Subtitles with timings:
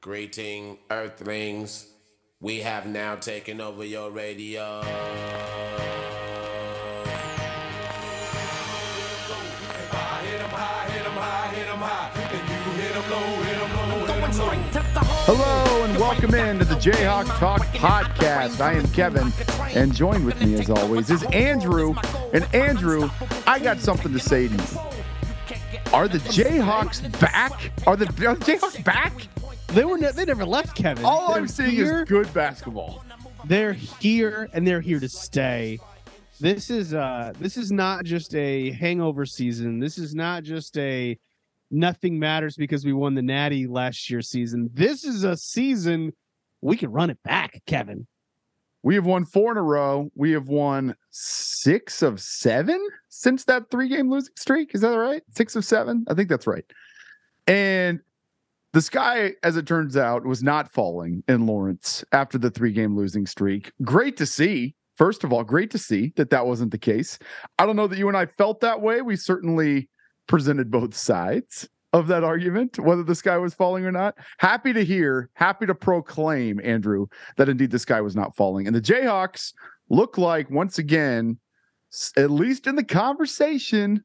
[0.00, 1.88] Greeting, Earthlings.
[2.40, 4.80] We have now taken over your radio.
[15.26, 18.60] Hello and welcome in to the Jayhawk Talk podcast.
[18.60, 19.32] I am Kevin,
[19.76, 21.96] and joined with me as always is Andrew.
[22.32, 23.10] And Andrew,
[23.48, 24.80] I got something to say to you.
[25.92, 27.72] Are the Jayhawks back?
[27.84, 29.26] Are the, are the Jayhawks back?
[29.68, 31.04] They were ne- they never left Kevin.
[31.04, 33.04] All They're I'm seeing here, is good basketball.
[33.44, 35.78] They're here and they're here to stay.
[36.40, 39.78] This is uh this is not just a hangover season.
[39.78, 41.18] This is not just a
[41.70, 44.70] nothing matters because we won the Natty last year season.
[44.72, 46.12] This is a season
[46.60, 48.06] we can run it back, Kevin.
[48.82, 50.10] We have won four in a row.
[50.14, 54.70] We have won six of seven since that three game losing streak.
[54.74, 55.22] Is that right?
[55.34, 56.04] Six of seven?
[56.08, 56.64] I think that's right.
[57.46, 58.00] And
[58.72, 62.96] the sky, as it turns out, was not falling in Lawrence after the three game
[62.96, 63.72] losing streak.
[63.82, 64.74] Great to see.
[64.96, 67.18] First of all, great to see that that wasn't the case.
[67.58, 69.00] I don't know that you and I felt that way.
[69.00, 69.88] We certainly
[70.26, 74.16] presented both sides of that argument, whether the sky was falling or not.
[74.38, 77.06] Happy to hear, happy to proclaim, Andrew,
[77.36, 78.66] that indeed the sky was not falling.
[78.66, 79.54] And the Jayhawks
[79.88, 81.38] look like, once again,
[82.16, 84.04] at least in the conversation,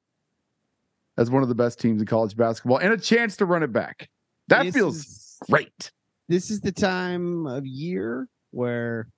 [1.18, 3.74] as one of the best teams in college basketball and a chance to run it
[3.74, 4.10] back.
[4.48, 5.92] That This feels is- great.
[6.30, 9.10] This is the time of year where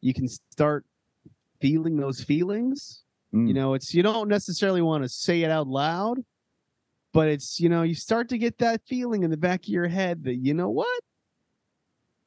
[0.00, 0.84] you can start
[1.60, 3.02] feeling those feelings
[3.34, 3.48] Mm.
[3.48, 6.24] You know, it's you don't necessarily want to say it out loud,
[7.12, 9.88] but it's you know, you start to get that feeling in the back of your
[9.88, 11.00] head that you know what?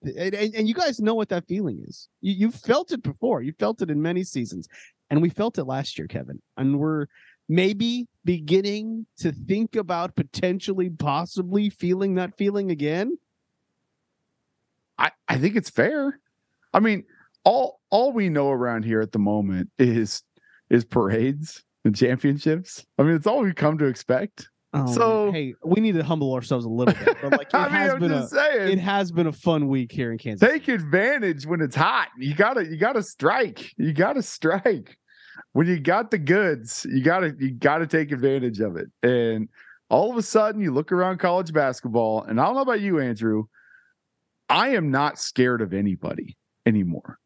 [0.04, 2.08] And, and, and you guys know what that feeling is.
[2.22, 3.42] You you've felt it before.
[3.42, 4.68] You felt it in many seasons.
[5.10, 6.42] And we felt it last year, Kevin.
[6.56, 7.08] And we're
[7.52, 13.18] maybe beginning to think about potentially possibly feeling that feeling again.
[14.98, 16.20] I, I think it's fair.
[16.74, 17.04] I mean,
[17.44, 20.24] all all we know around here at the moment is
[20.70, 22.86] is parades and championships.
[22.98, 24.48] I mean, it's all we come to expect.
[24.74, 24.94] Oh, man.
[24.94, 27.18] So- hey, we need to humble ourselves a little bit.
[27.22, 28.72] But like it I mean, has I'm been a saying.
[28.72, 30.48] it has been a fun week here in Kansas.
[30.50, 32.08] take advantage when it's hot.
[32.18, 33.74] You gotta you gotta strike.
[33.76, 34.98] You gotta strike.
[35.54, 38.88] When you got the goods, you gotta you gotta take advantage of it.
[39.04, 39.50] And
[39.90, 43.00] all of a sudden you look around college basketball, and I don't know about you,
[43.00, 43.46] Andrew.
[44.50, 47.20] I am not scared of anybody anymore.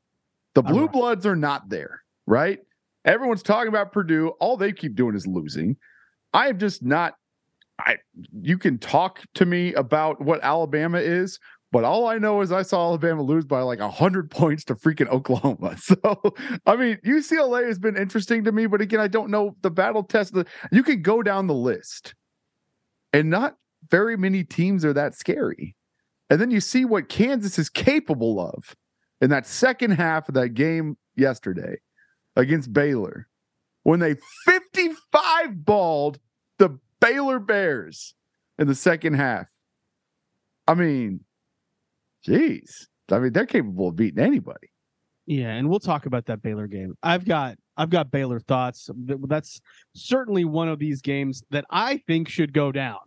[0.53, 0.91] The blue right.
[0.91, 2.59] bloods are not there, right?
[3.03, 4.29] Everyone's talking about Purdue.
[4.39, 5.77] All they keep doing is losing.
[6.33, 7.15] I am just not
[7.79, 7.97] I
[8.41, 11.39] you can talk to me about what Alabama is,
[11.71, 15.09] but all I know is I saw Alabama lose by like 100 points to freaking
[15.09, 15.75] Oklahoma.
[15.85, 19.69] So, I mean, UCLA has been interesting to me, but again, I don't know the
[19.69, 20.35] battle test.
[20.71, 22.15] You could go down the list,
[23.13, 23.57] and not
[23.89, 25.75] very many teams are that scary.
[26.29, 28.75] And then you see what Kansas is capable of
[29.21, 31.77] in that second half of that game yesterday
[32.35, 33.27] against Baylor
[33.83, 34.15] when they
[34.45, 36.19] 55 balled
[36.57, 38.15] the Baylor Bears
[38.57, 39.47] in the second half.
[40.67, 41.24] I mean,
[42.25, 42.87] geez.
[43.11, 44.67] I mean, they're capable of beating anybody.
[45.27, 46.95] Yeah, and we'll talk about that Baylor game.
[47.01, 48.89] I've got I've got Baylor thoughts.
[48.95, 49.59] That's
[49.95, 52.99] certainly one of these games that I think should go down.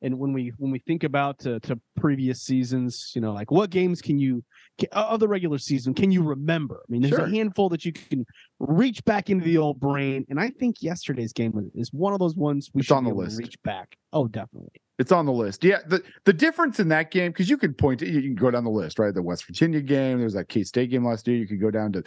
[0.00, 3.70] And when we when we think about to, to previous seasons, you know, like what
[3.70, 4.44] games can you
[4.92, 6.76] of the regular season can you remember?
[6.76, 7.24] I mean, there's Sure.
[7.24, 8.24] a handful that you can
[8.60, 12.20] reach back into the old brain, and I think yesterday's game was- is one of
[12.20, 13.38] those ones we It's should on the list.
[13.38, 13.96] reach back.
[14.12, 14.70] Oh, definitely.
[15.00, 15.64] It's on the list.
[15.64, 15.78] Yeah.
[15.86, 18.62] The, the difference in that game, because you could point to, you can go down
[18.64, 19.12] the list, right?
[19.14, 21.36] The West Virginia game, there's that K State game last year.
[21.36, 22.02] You could go down to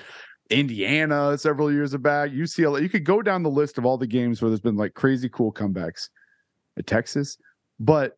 [0.50, 2.82] Indiana several years back, UCLA.
[2.82, 5.30] You could go down the list of all the games where there's been like crazy
[5.30, 6.10] cool comebacks
[6.78, 7.38] at Texas.
[7.84, 8.18] But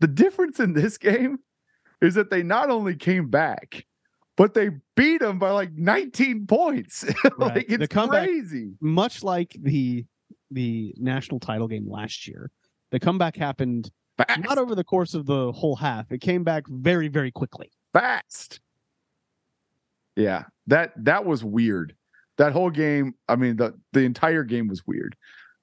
[0.00, 1.38] the difference in this game
[2.02, 3.86] is that they not only came back,
[4.36, 7.04] but they beat them by like 19 points.
[7.24, 7.68] like Right.
[7.68, 8.74] The it's comeback- crazy.
[8.80, 10.04] Much like the
[10.50, 12.50] the national title game last year,
[12.90, 14.40] the comeback happened Fast.
[14.44, 16.12] not over the course of the whole half.
[16.12, 17.70] It came back very, very quickly.
[17.94, 18.60] fast.
[20.16, 21.94] Yeah, that that was weird.
[22.38, 25.16] That whole game, I mean, the the entire game was weird.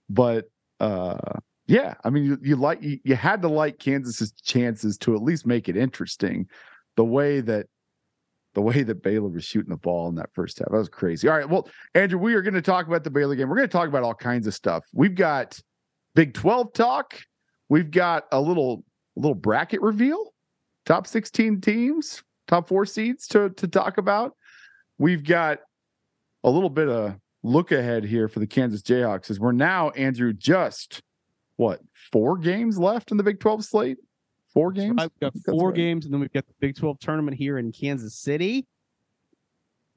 [0.09, 0.49] But
[0.79, 5.15] uh yeah, I mean you, you like you, you had to like Kansas's chances to
[5.15, 6.47] at least make it interesting.
[6.95, 7.67] The way that
[8.53, 10.69] the way that Baylor was shooting the ball in that first half.
[10.69, 11.27] That was crazy.
[11.27, 11.49] All right.
[11.49, 13.49] Well, Andrew, we are going to talk about the Baylor game.
[13.49, 14.83] We're going to talk about all kinds of stuff.
[14.93, 15.59] We've got
[16.15, 17.19] Big 12 talk.
[17.69, 18.83] We've got a little
[19.17, 20.33] a little bracket reveal.
[20.85, 24.35] Top 16 teams, top 4 seeds to to talk about.
[24.97, 25.59] We've got
[26.43, 30.33] a little bit of look ahead here for the Kansas Jayhawks as we're now Andrew
[30.33, 31.01] just
[31.63, 31.81] what,
[32.11, 33.97] 4 games left in the Big 12 slate?
[34.53, 34.95] Four games.
[34.99, 35.75] We've got four right.
[35.75, 38.67] games, and then we've got the Big 12 tournament here in Kansas City.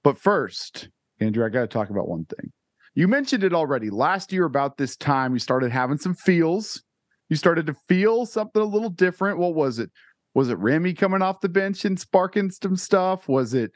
[0.03, 0.89] But first,
[1.21, 2.53] Andrew, I got to talk about one thing.
[2.95, 3.91] You mentioned it already.
[3.91, 6.83] Last year, about this time, you started having some feels.
[7.29, 9.39] You started to feel something a little different.
[9.39, 9.91] What was it?
[10.33, 13.29] Was it Remy coming off the bench and sparking some stuff?
[13.29, 13.73] Was it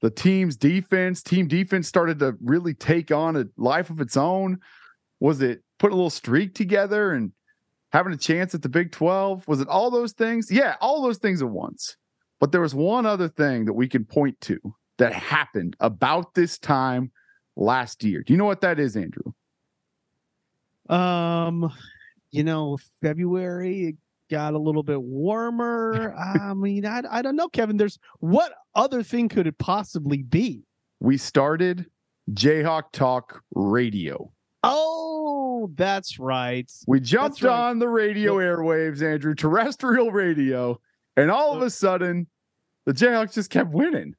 [0.00, 1.22] the team's defense?
[1.22, 4.58] Team defense started to really take on a life of its own.
[5.24, 7.32] Was it put a little streak together and
[7.92, 9.48] having a chance at the Big 12?
[9.48, 10.50] Was it all those things?
[10.50, 11.96] Yeah, all those things at once.
[12.40, 14.60] But there was one other thing that we can point to
[14.98, 17.10] that happened about this time
[17.56, 18.22] last year.
[18.22, 19.32] Do you know what that is, Andrew?
[20.90, 21.72] Um,
[22.30, 23.96] you know, February it
[24.30, 26.14] got a little bit warmer.
[26.36, 27.78] I mean, I, I don't know, Kevin.
[27.78, 30.66] There's what other thing could it possibly be?
[31.00, 31.86] We started
[32.30, 34.30] Jayhawk Talk Radio.
[34.66, 35.13] Oh,
[35.74, 36.70] that's right.
[36.86, 37.52] We jumped right.
[37.52, 40.78] on the radio airwaves, Andrew, terrestrial radio,
[41.16, 42.26] and all of a sudden,
[42.86, 44.14] the Jayhawks just kept winning.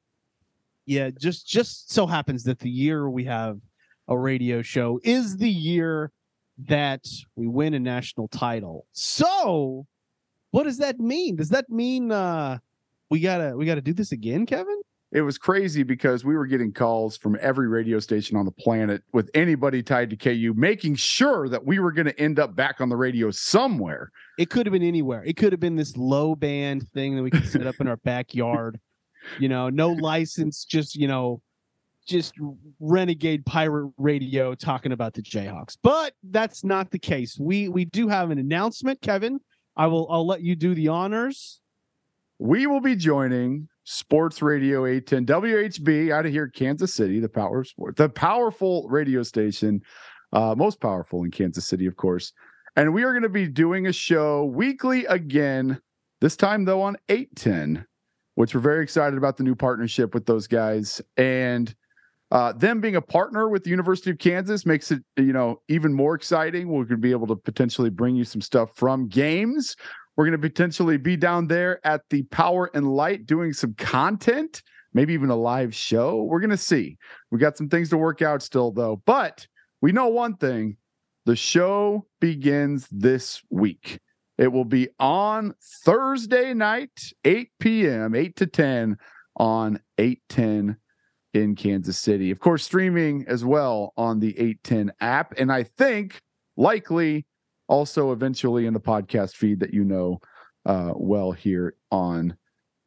[0.86, 3.60] Yeah, just just so happens that the year we have
[4.08, 6.12] a radio show is the year
[6.68, 7.06] that
[7.36, 8.86] we win a national title.
[8.92, 9.88] So,
[10.52, 11.36] what does that mean?
[11.36, 12.60] Does that mean uh
[13.10, 14.82] we gotta we gotta do this again, Kevin?
[15.16, 19.02] It was crazy because we were getting calls from every radio station on the planet
[19.14, 22.82] with anybody tied to KU, making sure that we were going to end up back
[22.82, 24.12] on the radio somewhere.
[24.38, 25.24] It could have been anywhere.
[25.24, 27.98] It could have been this low band thing that we could set up in our
[27.98, 28.80] backyard.
[29.40, 31.42] You know, no license, just you know,
[32.06, 32.36] just
[32.80, 35.78] renegade pirate radio talking about the Jayhawks.
[35.82, 37.40] But that's not the case.
[37.40, 39.40] We we do have an announcement, Kevin.
[39.76, 41.60] I will I'll let you do the honors.
[42.38, 47.62] we will be joining Sports Radio 810 WHB out of here, Kansas City, the power
[47.62, 49.82] of sport, the powerful radio station,
[50.34, 52.34] uh, most powerful in Kansas City, of course.
[52.76, 55.80] And we are going to be doing a show weekly again,
[56.20, 57.86] this time though on 810,
[58.34, 61.00] which we're very excited about the new partnership with those guys.
[61.16, 61.74] And
[62.32, 65.94] uh, them being a partner with the University of Kansas makes it, you know, even
[65.94, 66.70] more exciting.
[66.70, 69.76] We're going to be able to potentially bring you some stuff from games.
[70.16, 74.64] We're going to potentially be down there at the Power and Light doing some content,
[74.94, 76.24] maybe even a live show.
[76.24, 76.98] We're going to see.
[77.32, 79.02] We got some things to work out still, though.
[79.06, 79.46] But
[79.82, 80.78] we know one thing
[81.26, 84.00] the show begins this week.
[84.38, 85.54] It will be on
[85.84, 88.98] Thursday night, 8 p.m., 8 to 10
[89.38, 90.78] on 810
[91.34, 92.32] in Kansas City.
[92.32, 95.34] Of course, streaming as well on the 810 app.
[95.38, 96.22] And I think
[96.58, 97.26] likely
[97.68, 100.20] also eventually in the podcast feed that you know
[100.66, 102.36] uh, well here on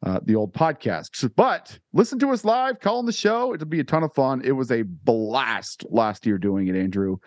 [0.05, 1.29] uh, the old podcast.
[1.35, 3.53] But listen to us live, call on the show.
[3.53, 4.41] It'll be a ton of fun.
[4.43, 7.17] It was a blast last year doing it, Andrew,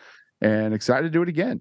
[0.40, 1.60] and excited to do it again.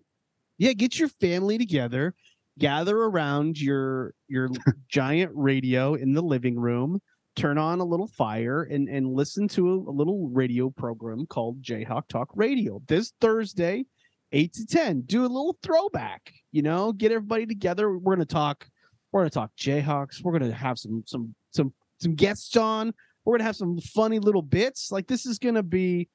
[0.58, 2.14] Yeah, get your family together,
[2.60, 4.50] gather around your your
[4.90, 7.00] giant radio in the living room,
[7.36, 11.62] turn on a little fire and and listen to a, a little radio program called
[11.62, 12.82] Jayhawk Talk Radio.
[12.88, 13.86] This Thursday,
[14.32, 15.02] 8 to 10.
[15.02, 17.98] Do a little throwback, you know, get everybody together.
[17.98, 18.68] We're to talk
[19.12, 20.24] we're to talk Jayhawks.
[20.24, 22.94] We're to have some some some some guests on.
[23.26, 24.92] We're to have some funny little bits.
[24.92, 26.08] Like this is to be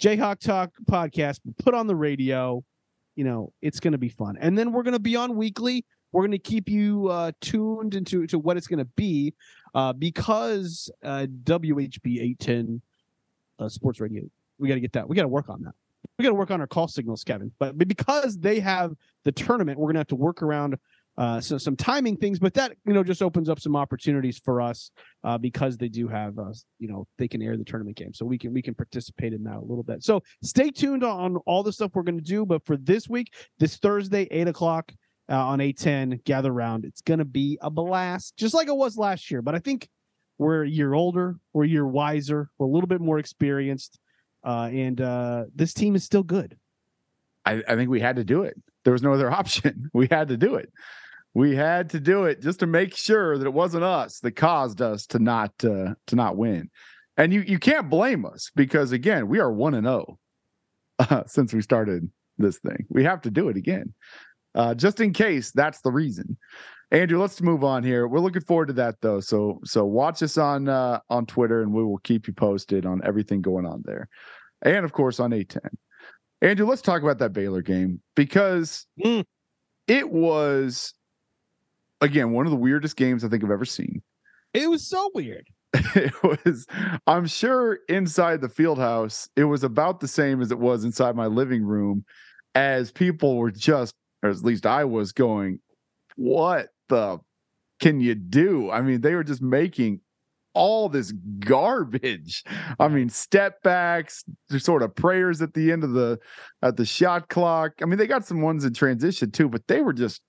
[0.00, 2.62] Jayhawk Talk podcast put on the radio
[3.18, 6.38] you know it's to be fun and then we're to be on weekly we're to
[6.38, 9.34] keep you uh, tuned into to what it's to be
[9.74, 12.80] uh, because uh, whb 810
[13.58, 14.22] uh, sports radio
[14.58, 15.74] we got to get that we got to work on that
[16.18, 18.92] we got to work on our call signals kevin but, but because they have
[19.24, 20.76] the tournament we're going to have to work around
[21.18, 24.60] uh, so some timing things but that you know just opens up some opportunities for
[24.60, 24.92] us
[25.24, 28.24] uh, because they do have uh, you know they can air the tournament game so
[28.24, 30.04] we can we can participate in that a little bit.
[30.04, 33.34] So stay tuned on all the stuff we're going to do but for this week
[33.58, 34.92] this thursday 8 o'clock
[35.28, 36.84] uh, on 810 gather round.
[36.84, 39.88] It's going to be a blast just like it was last year but i think
[40.38, 43.98] we're a year older we're a year wiser we're a little bit more experienced
[44.44, 46.56] uh, and uh, this team is still good
[47.48, 48.60] I, I think we had to do it.
[48.84, 49.90] There was no other option.
[49.94, 50.70] We had to do it.
[51.34, 54.82] We had to do it just to make sure that it wasn't us that caused
[54.82, 56.70] us to not uh, to not win.
[57.16, 60.18] And you you can't blame us because again we are one and zero
[60.98, 62.86] uh, since we started this thing.
[62.88, 63.94] We have to do it again,
[64.54, 66.36] uh, just in case that's the reason.
[66.90, 68.08] Andrew, let's move on here.
[68.08, 69.20] We're looking forward to that though.
[69.20, 73.00] So so watch us on uh, on Twitter and we will keep you posted on
[73.04, 74.08] everything going on there,
[74.62, 75.70] and of course on 810.
[76.40, 79.24] Andrew, let's talk about that Baylor game because Mm.
[79.86, 80.94] it was
[82.00, 84.02] again one of the weirdest games I think I've ever seen.
[84.54, 85.46] it was so weird
[85.94, 86.66] It was,
[87.06, 91.14] I'm sure, inside the field house, it was about the same as it was inside
[91.16, 92.04] my living room,
[92.54, 93.92] as people were just,
[94.22, 95.60] or at least I was going,
[96.16, 97.18] what the
[97.80, 98.70] can you do?
[98.70, 100.00] I mean, they were just making
[100.54, 102.42] all this garbage.
[102.80, 104.24] I mean, step backs,
[104.58, 106.18] sort of prayers at the end of the
[106.62, 107.72] at the shot clock.
[107.80, 110.20] I mean, they got some ones in transition too, but they were just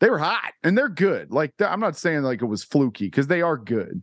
[0.00, 1.30] they were hot and they're good.
[1.30, 4.02] Like I'm not saying like it was fluky because they are good,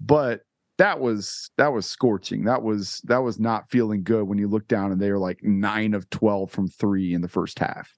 [0.00, 0.42] but
[0.76, 2.44] that was that was scorching.
[2.44, 5.42] That was that was not feeling good when you look down and they were like
[5.42, 7.90] nine of twelve from three in the first half.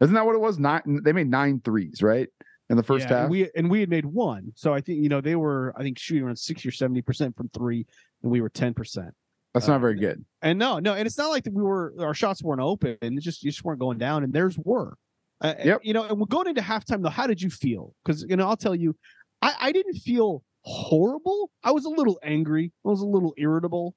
[0.00, 0.58] Isn't that what it was?
[0.58, 1.00] Nine.
[1.04, 2.28] They made nine threes, right?
[2.68, 3.22] In the first Yeah, half.
[3.24, 4.52] And we and we had made one.
[4.56, 7.48] So I think, you know, they were I think shooting around 60 or 70% from
[7.54, 7.86] 3
[8.22, 9.10] and we were 10%.
[9.54, 10.24] That's uh, not very good.
[10.42, 12.98] And no, no, and it's not like that we were our shots weren't open.
[13.00, 14.98] It's just you just weren't going down, and theirs were.
[15.40, 15.80] Uh, Yep.
[15.82, 17.08] You know, and we're going into halftime though.
[17.08, 17.94] How did you feel?
[18.04, 18.94] Because you know, I'll tell you,
[19.40, 21.50] I, I didn't feel horrible.
[21.64, 22.72] I was a little angry.
[22.84, 23.94] I was a little irritable,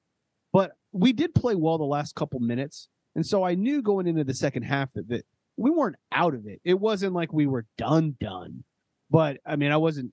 [0.52, 4.24] but we did play well the last couple minutes, and so I knew going into
[4.24, 5.26] the second half that, that
[5.60, 6.58] we weren't out of it.
[6.64, 8.64] It wasn't like we were done, done.
[9.10, 10.10] But I mean, I wasn't,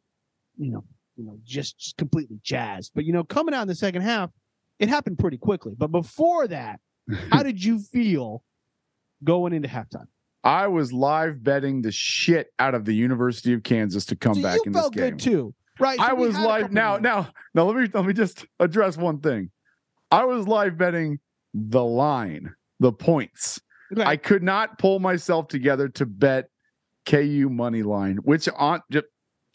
[0.57, 0.83] you know,
[1.15, 2.91] you know, just, just completely jazzed.
[2.93, 4.29] But you know, coming out in the second half,
[4.77, 5.73] it happened pretty quickly.
[5.77, 6.81] But before that,
[7.31, 8.43] how did you feel
[9.23, 10.07] going into halftime?
[10.43, 14.41] I was live betting the shit out of the University of Kansas to come so
[14.41, 15.11] back in this felt game.
[15.11, 15.99] good too, right?
[15.99, 16.97] I So we was live now.
[16.97, 19.49] Now, now, let me let me just address one thing.
[20.11, 21.19] I was live betting
[21.53, 23.61] the line, the points.
[23.93, 24.03] Okay.
[24.03, 26.49] I could not pull myself together to bet
[27.05, 28.81] KU money line, which on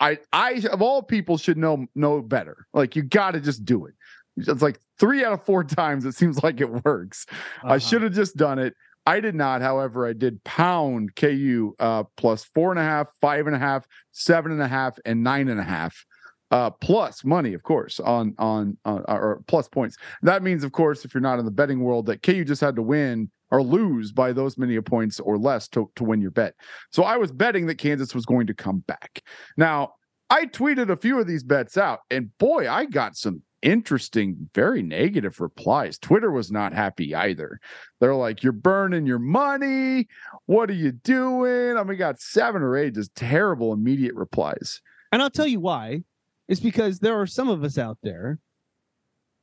[0.01, 2.67] I I of all people should know know better.
[2.73, 3.95] Like you got to just do it.
[4.37, 7.27] It's like three out of four times it seems like it works.
[7.63, 7.79] I Uh-huh.
[7.79, 8.75] should have just done it.
[9.05, 9.63] I did not.
[9.63, 13.85] However, I did pound KU uh, plus four and a half, five and a half,
[14.13, 16.07] seven and a half, and nine and a half.
[16.53, 19.97] Uh, plus money, of course, on on uh, or plus points.
[20.23, 22.77] That means, of course, if you're not in the betting world, that KU just had
[22.77, 26.55] to win or lose by those many points or less to, to win your bet.
[26.91, 29.23] So I was betting that Kansas was going to come back.
[29.59, 29.93] Now,
[30.31, 34.83] I tweeted a few of these bets out, and boy, I got some interesting, very
[34.83, 35.99] negative replies.
[35.99, 37.61] Twitter was not happy either.
[38.01, 40.09] They're like, You're burning your money.
[40.47, 41.77] What are you doing?
[41.77, 44.81] I mean, got seven or eight just terrible immediate replies.
[45.13, 46.03] And I'll tell you why.
[46.49, 48.39] It's because there are some of us out there,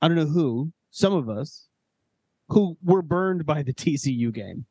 [0.02, 1.69] I don't know who, some of us,
[2.50, 4.66] who were burned by the TCU game,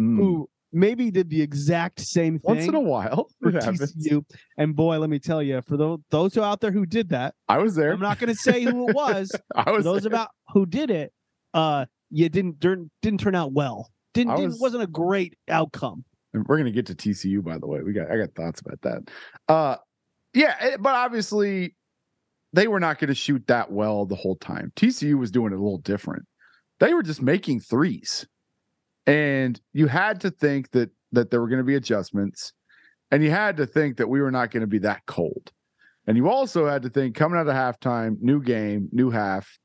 [0.00, 0.16] Mm.
[0.16, 3.94] who maybe did the exact same thing Once in a while, for it happens.
[3.94, 4.24] TCU.
[4.58, 7.34] And boy, let me tell you, for those those who out there who did that,
[7.48, 7.92] I was there.
[7.92, 9.30] I'm not going to say who it was.
[9.54, 10.10] I was those there.
[10.12, 11.12] about who did it,
[11.52, 13.90] uh, you didn't didn't, didn't turn out well.
[14.14, 16.04] Didn't, I didn't was- wasn't a great outcome.
[16.32, 17.80] And we're gonna get to TCU by the way.
[17.82, 19.02] We got I got thoughts about that.
[19.46, 19.76] Uh
[20.34, 21.76] yeah, eh, but obviously
[22.52, 24.72] they were not gonna shoot that well the whole time.
[24.74, 26.24] TCU was doing it a little different.
[26.84, 28.26] They were just making threes.
[29.06, 32.52] And you had to think that that there were gonna be adjustments,
[33.10, 35.50] and you had to think that we were not gonna be that cold.
[36.06, 39.58] And you also had to think coming out of halftime, new game, new half,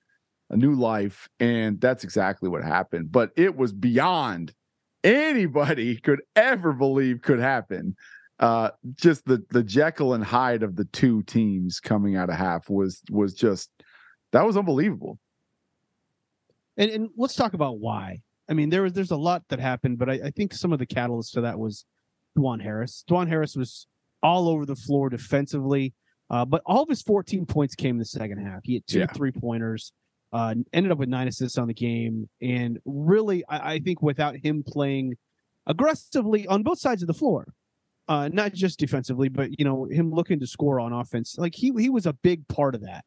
[0.49, 3.11] a new life, and that's exactly what happened.
[3.11, 4.53] But it was beyond
[5.03, 7.97] anybody could ever believe could happen.
[8.39, 12.69] Uh, just the the Jekyll and Hyde of the two teams coming out of half
[12.69, 13.69] was was just
[14.31, 15.19] that was unbelievable.
[16.79, 18.21] And, and let's talk about why.
[18.49, 20.79] I mean, there was there's a lot that happened, but I, I think some of
[20.79, 21.85] the catalyst to that was
[22.35, 23.03] Dajuan Harris.
[23.07, 23.85] Dajuan Harris was
[24.23, 25.93] all over the floor defensively,
[26.31, 28.61] uh, but all of his 14 points came in the second half.
[28.63, 29.07] He had two Yeah.
[29.07, 29.91] three pointers,
[30.33, 34.35] uh, ended up with nine assists on the game, and really, I, I think without
[34.37, 35.15] him playing
[35.67, 37.53] aggressively on both sides of the floor,
[38.07, 41.71] uh, not just defensively, but you know him looking to score on offense, like he
[41.77, 43.05] he was a big part of that.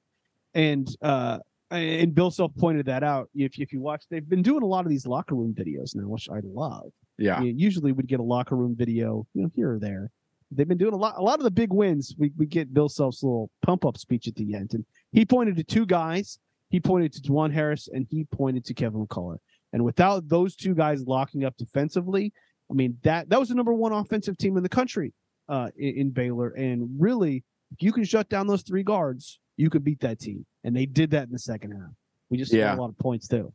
[0.55, 1.39] And uh,
[1.73, 3.29] and Bill Self pointed that out.
[3.35, 6.09] If if you watch, they've been doing a lot of these locker room videos now,
[6.09, 6.91] which I love.
[7.19, 7.41] Yeah.
[7.43, 10.11] You usually would get a locker room video, you know, here or there.
[10.51, 11.15] They've been doing a lot.
[11.17, 14.29] A lot of the big wins, we we get Bill Self's little pump up speech
[14.29, 16.39] at the end, and he pointed to two guys.
[16.69, 19.37] He pointed to Dajuan Harris and he pointed to Kevin McCullar.
[19.75, 22.33] And without those two guys locking up defensively,
[22.71, 25.13] I mean that that was the number one offensive team in the country
[25.49, 26.51] uh, in, in Baylor.
[26.51, 30.47] And really, if you can shut down those three guards, you could beat that team.
[30.65, 31.91] And they did that in the second half.
[32.31, 32.67] We just Yeah.
[32.67, 33.53] scored a lot of points too.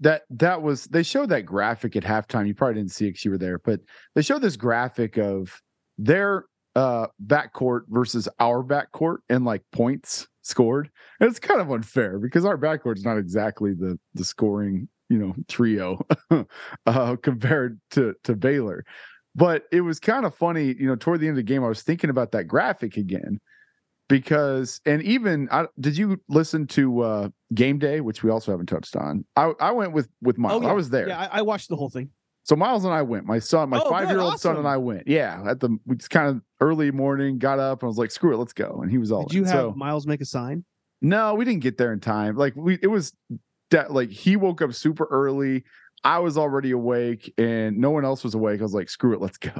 [0.00, 2.46] that that was they showed that graphic at halftime.
[2.46, 3.80] You probably didn't see it because you were there, but
[4.14, 5.60] they showed this graphic of
[5.98, 6.44] their
[6.74, 10.90] uh backcourt versus our backcourt and like points scored.
[11.20, 15.34] And it's kind of unfair because our backcourt's not exactly the the scoring, you know,
[15.48, 16.04] trio
[16.86, 18.84] uh compared to to Baylor.
[19.34, 21.68] But it was kind of funny, you know, toward the end of the game, I
[21.68, 23.38] was thinking about that graphic again
[24.08, 28.66] because and even I, did you listen to uh game day which we also haven't
[28.66, 31.42] touched on i i went with with miles i was there Oh, Yeah, I, I
[31.42, 32.10] watched the whole thing.
[32.44, 33.24] So Miles and I went.
[33.26, 35.08] My son, my Oh, five year old son and I went.
[35.08, 38.32] Yeah, at the we just kind of early morning, got up and was like, "Screw
[38.32, 39.24] it, let's go." And he was all.
[39.24, 39.48] Did you in.
[39.48, 40.64] have So- Miles make a sign?
[41.02, 42.36] no, we didn't get there in time.
[42.36, 43.12] Like we, it was
[43.72, 45.64] that like he woke up super early.
[46.04, 48.60] I was already awake, and no one else was awake.
[48.60, 49.50] I was like, "Screw it, let's go."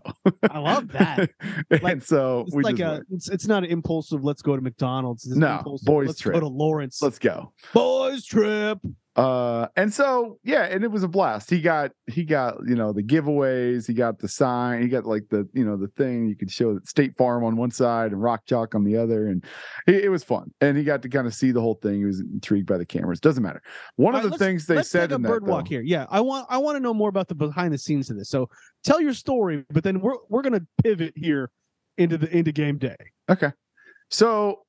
[0.51, 1.31] I love that.
[1.71, 3.05] and Like, so It's we like just a.
[3.15, 4.23] It's, it's not an impulsive.
[4.25, 5.27] Let's go to McDonald's.
[5.27, 6.35] It's No, boys let's trip.
[6.35, 7.03] go to Lawrence.
[7.03, 7.53] let's go.
[7.73, 8.79] boys trip.
[9.17, 11.49] Uh, and so yeah, and it was a blast.
[11.49, 13.87] He got he got you know the giveaways.
[13.87, 14.83] He got the sign.
[14.83, 17.57] He got like the you know the thing you could show that State Farm on
[17.57, 19.43] one side and Rock Chalk on the other, and
[19.87, 20.53] it, it was fun.
[20.61, 21.95] And he got to kind of see the whole thing.
[21.95, 23.19] He was intrigued by the cameras.
[23.19, 23.63] Doesn't matter.
[23.97, 25.81] One All of right, the things they Let's said in that bird walk though- here.
[25.81, 28.29] Yeah, I want I want to know more about the behind the scenes of this.
[28.29, 28.51] So
[28.85, 31.51] tell your story, but then we're we're gonna pivot here
[31.97, 32.97] into the into game day.
[33.31, 33.53] Okay.
[34.11, 34.61] So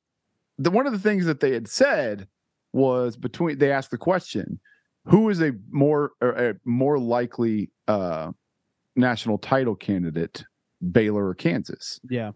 [0.57, 2.27] the one of the things that they had said
[2.77, 4.59] was between they asked the question,
[5.05, 8.31] who is a more or a more likely uh
[8.95, 10.45] national title candidate,
[10.91, 11.99] Baylor or Kansas?
[12.09, 12.31] Yeah.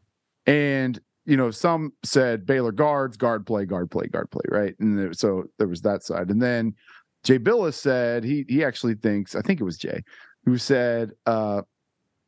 [0.48, 4.76] And you know, some said Baylor guards, guard play, guard play, guard play, right?
[4.80, 6.30] And there, so there was that side.
[6.30, 6.74] And then
[7.24, 10.04] Jay Bilas said he he actually thinks, I think it was Jay,
[10.46, 11.62] who said uh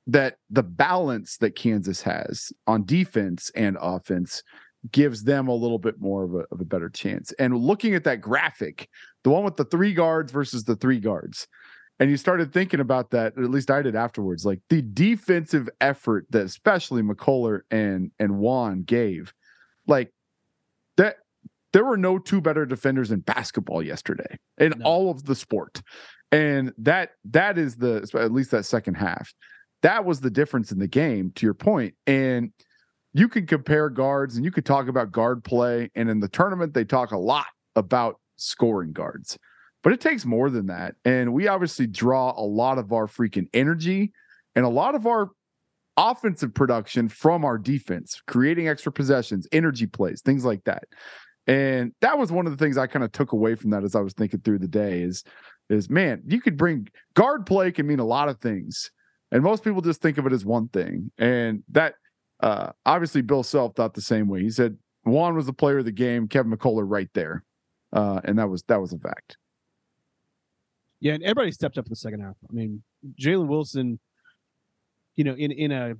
[0.05, 4.43] that the balance that Kansas has on defense and offense
[4.92, 7.32] gives them a little bit more of a, of a better chance.
[7.34, 8.90] And looking at that graphic,
[9.24, 11.48] the one with the three guards versus the three guards,
[12.00, 16.25] and you started thinking about that, at least I did afterwards, like the defensive effort
[16.32, 19.34] that especially McCullar and and Juan gave,
[19.88, 20.12] like
[20.98, 21.18] that
[21.72, 24.86] there were no two better defenders in basketball yesterday in No.
[24.86, 25.82] all of the sport.
[26.32, 29.34] And that that is the at least that second half.
[29.84, 31.94] That was the difference in the game, to your point.
[32.08, 32.52] And
[33.13, 35.89] you could compare guards and you could talk about guard play.
[35.96, 39.38] And in the tournament, they talk a lot about scoring guards,
[39.84, 40.96] but it takes more than that.
[41.05, 44.12] And we obviously draw a lot of our freaking energy
[44.55, 45.29] and a lot of our
[45.96, 50.84] offensive production from our defense, creating extra possessions, energy plays, things like that.
[51.46, 53.96] And that was one of the things I kind of took away from that as
[53.96, 55.23] I was thinking through the day is
[55.69, 58.91] is man, you could bring guard play can mean a lot of things.
[59.32, 61.12] And most people just think of it as one thing.
[61.17, 61.95] And that
[62.43, 64.41] uh obviously Bill Self thought the same way.
[64.41, 67.43] He said Juan was the player of the game, Kevin McCullar right there.
[67.91, 69.38] Uh and that was that was a fact.
[70.99, 72.36] Yeah, and everybody stepped up in the second half.
[72.49, 72.84] I mean,
[73.19, 73.99] Jalen Wilson,
[75.15, 75.93] you know, in in a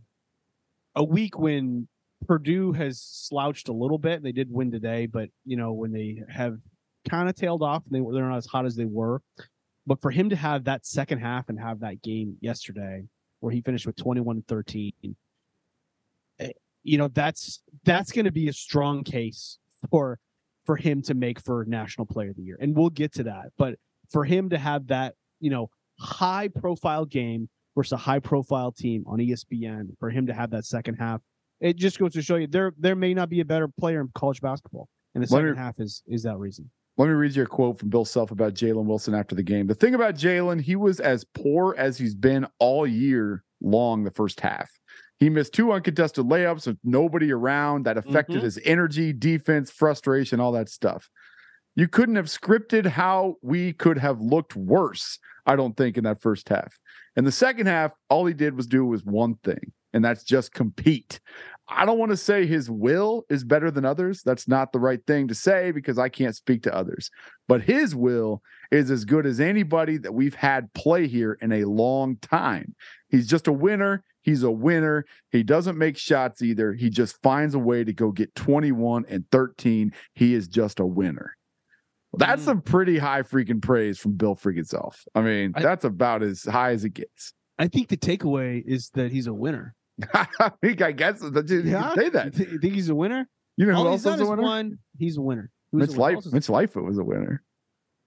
[0.96, 1.88] a week when
[2.28, 6.22] Purdue has slouched a little bit, they did win today, but you know, when they
[6.30, 6.58] have
[7.10, 9.22] kind of tailed off and they were they're not as hot as they were.
[9.86, 13.04] But for him to have that second half and have that game yesterday
[13.42, 15.10] where he finished with 21 and 13, eh,
[16.84, 19.58] you know, that's that's going to be a strong case
[19.90, 20.20] for
[20.66, 22.58] for him to make for national player of the year.
[22.62, 23.48] And we'll get to that.
[23.58, 23.76] But
[24.10, 25.70] for him to have that, you know,
[26.00, 30.66] high profile game versus a high profile team on ESPN, for him to have that
[30.66, 31.22] second half,
[31.60, 34.10] it just goes to show you there there may not be a better player in
[34.16, 34.88] college basketball.
[35.16, 36.70] And the Let me- second half is is that reason.
[36.96, 39.66] Let me read you a quote from Bill Self about Jalen Wilson after the game.
[39.66, 44.12] The thing about Jalen, he was as poor as he's been all year long the
[44.12, 44.70] first half.
[45.24, 48.44] He missed two uncontested layups with nobody around that affected Mhm.
[48.44, 51.10] his energy, defense, frustration, all that stuff.
[51.76, 56.22] You couldn't have scripted how we could have looked worse, I don't think, in that
[56.22, 56.78] first half.
[57.16, 60.54] In the second half, all he did was do was one thing, and that's just
[60.54, 61.22] compete.
[61.70, 64.24] I don't want to say his will is better than others.
[64.24, 67.10] That's not the right thing to say because I can't speak to others.
[67.48, 71.64] But his will is as good as anybody that we've had play here in a
[71.64, 72.76] long time.
[73.08, 74.04] He's just a winner.
[74.24, 75.06] He's a winner.
[75.32, 76.74] He doesn't make shots either.
[76.74, 79.94] He just finds a way to go get 21 and 13.
[80.16, 81.36] He is just a winner.
[82.16, 82.46] That's Mm.
[82.46, 85.04] some pretty high freaking praise from Bill freaking self.
[85.16, 87.34] I mean, I- that's about as high as it gets.
[87.60, 89.76] I think the takeaway is that he's a winner.
[90.14, 92.38] I think I guess that you, can say that.
[92.38, 93.28] you think he's a winner?
[93.58, 94.42] You know who All else was a winner?
[94.42, 94.80] won.
[94.98, 95.52] He's a winner.
[95.72, 96.16] Who's Mitch a winner?
[96.22, 97.44] Life, Mitch Lightfoot was a winner.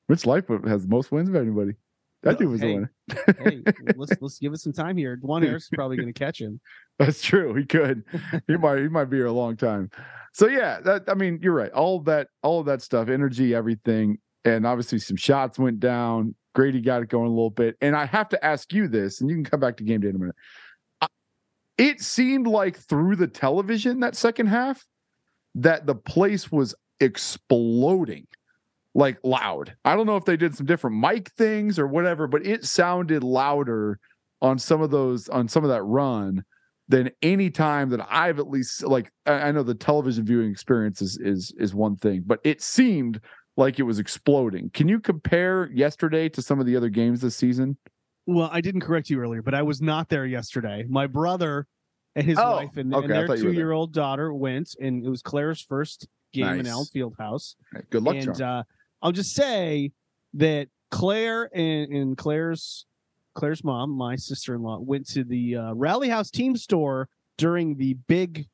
[0.09, 1.75] Mitch Lightfoot has the most wins of anybody.
[2.23, 2.75] That dude was hey.
[2.75, 2.93] winner.
[3.39, 3.63] hey,
[3.97, 5.17] let's let's give it some time here.
[5.17, 6.61] Dajuan Harris is probably going to catch him.
[6.99, 7.55] That's true.
[7.55, 8.05] He could.
[8.47, 8.79] he might.
[8.79, 9.91] He might be here a long time.
[10.33, 11.71] So yeah, that I mean, you're right.
[11.73, 16.35] All that, all of that stuff, energy, everything, and obviously some shots went down.
[16.57, 17.77] Gradey got it going a little bit.
[17.81, 20.09] And I have to ask you this, and you can come back to game day
[20.09, 20.37] in a minute.
[21.79, 24.85] It seemed like through the television that second half
[25.57, 28.27] that the place was exploding
[28.97, 29.77] like loud.
[29.85, 33.23] I don't know if they did some different mic things or whatever, but it sounded
[33.23, 34.01] louder
[34.41, 36.43] on some of those on some of that run
[36.89, 41.03] than any time that I've at least like I I know the television viewing experience
[41.03, 43.21] is is is one thing, but it seemed
[43.59, 44.71] like it was exploding.
[44.71, 47.77] Can you compare yesterday to some of the other games this season?
[48.27, 50.85] Well, I didn't correct you earlier, but I was not there yesterday.
[50.89, 51.67] My brother
[52.15, 53.37] and his Oh, wife and, okay, and their were there.
[53.37, 56.69] two-year-old daughter went, and it was Claire's first game in Nice.
[56.69, 57.55] Allen Fieldhouse.
[57.91, 58.43] Good luck, and John.
[58.43, 58.63] uh,
[59.03, 59.93] I'll just say
[60.35, 62.87] that Claire and, and Claire's
[63.35, 68.47] Claire's mom, my sister-in-law, went to the uh, Rally House team store during the big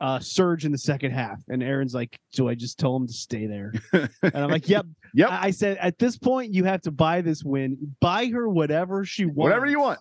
[0.00, 3.12] uh, surge in the second half, and Aaron's like, "Do I just tell him to
[3.12, 5.30] stay there?" and I'm like, "Yep." Yep.
[5.30, 7.76] I I said, "At this point, you have to buy this win.
[8.00, 9.36] Buy her whatever she wants.
[9.38, 9.98] Whatever you want.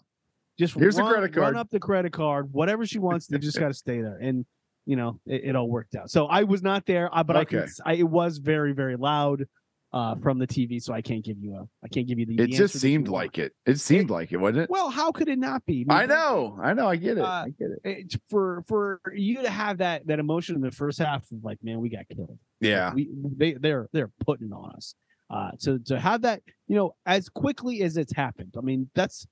[0.58, 2.54] Just Here's the run, credit Run up the credit card.
[2.54, 4.46] Whatever she wants, they just got to stay there." And
[4.86, 6.10] you know, it, it all worked out.
[6.12, 7.58] So I was not there, uh, but I, Okay.
[7.60, 9.46] s- I it was very very loud
[9.92, 10.82] uh, from the TV.
[10.82, 12.44] So I can't give you a I can't give you the.
[12.44, 13.54] It just seemed like it.
[13.66, 14.70] It seemed like it, wasn't it?
[14.70, 15.86] Well, how could it not be?
[15.90, 16.58] I mean, know.
[16.62, 16.88] I know.
[16.88, 17.24] I get it.
[17.24, 17.80] Uh, I get it.
[17.84, 21.60] it's for for you to have that that emotion in the first half of like,
[21.64, 22.38] man, we got killed.
[22.60, 22.94] Yeah.
[22.94, 24.96] we they they're they're putting on us.
[25.32, 28.56] Uh, to to have that, you know, as quickly as it's happened.
[28.58, 29.28] I mean, that's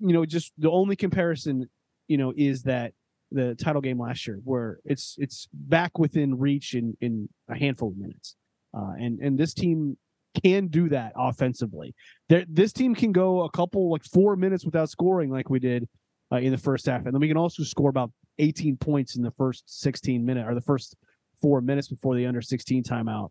[0.00, 1.68] you know, just the only comparison,
[2.06, 2.92] you know, is that
[3.30, 7.88] the title game last year, where it's it's back within reach in in a handful
[7.90, 8.36] of minutes,
[8.76, 9.96] uh, and and this team
[10.42, 11.94] can do that offensively.
[12.28, 15.88] There, this team can go a couple like four minutes without scoring like we did
[16.32, 19.22] uh, in the first half, and then we can also score about 18 points in
[19.22, 20.96] the first 16 minute or the first
[21.40, 23.30] four minutes before the under 16 timeout,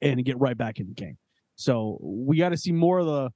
[0.00, 1.18] and get right back in the game.
[1.56, 3.30] So we got to see more of the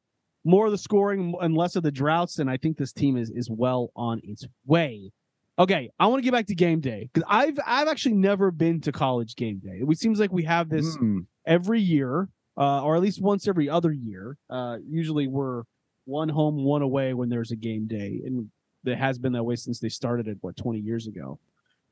[0.45, 3.31] more of the scoring and less of the droughts, and I think this team is
[3.31, 5.13] is well on its way.
[5.59, 8.81] Okay, I want to get back to game day because I've I've actually never been
[8.83, 9.81] to college game day.
[9.87, 11.27] It seems like we have this Mm.
[11.47, 14.39] every year, uh, or at least once every other year.
[14.49, 15.65] Uh, usually we're
[16.07, 18.51] one home, one away when there's a game day, and
[18.87, 21.39] it has been that way since they started it what 20 years ago.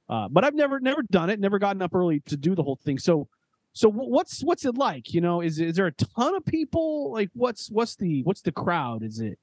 [0.09, 2.77] Uh, but I've never never done it, never gotten up early to do the whole
[2.83, 2.99] thing.
[2.99, 3.29] So,
[3.75, 5.12] so what's what's it like?
[5.12, 7.12] You know, is is there a ton of people?
[7.12, 9.03] Like, what's what's the what's the crowd?
[9.05, 9.38] Is it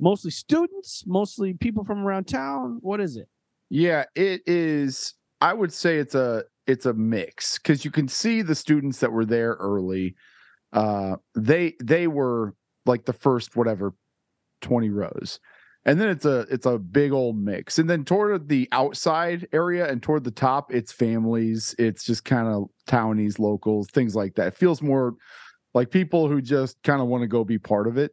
[0.00, 2.78] mostly students, mostly people from around town?
[2.80, 3.28] What is it?
[3.70, 5.14] Yeah, it is.
[5.40, 9.12] I would say it's a it's a mix because you can see the students that
[9.12, 10.16] were there early.
[10.72, 12.54] Uh, they they were
[12.86, 13.94] like the first whatever
[14.62, 15.40] twenty rows,
[15.86, 17.78] and then it's a it's a big old mix.
[17.78, 21.74] And then toward the outside area and toward the top, it's families.
[21.78, 24.48] It's just kind of townies, locals, things like that.
[24.48, 25.14] It feels more
[25.74, 28.12] like people who just kind of want to go be part of it.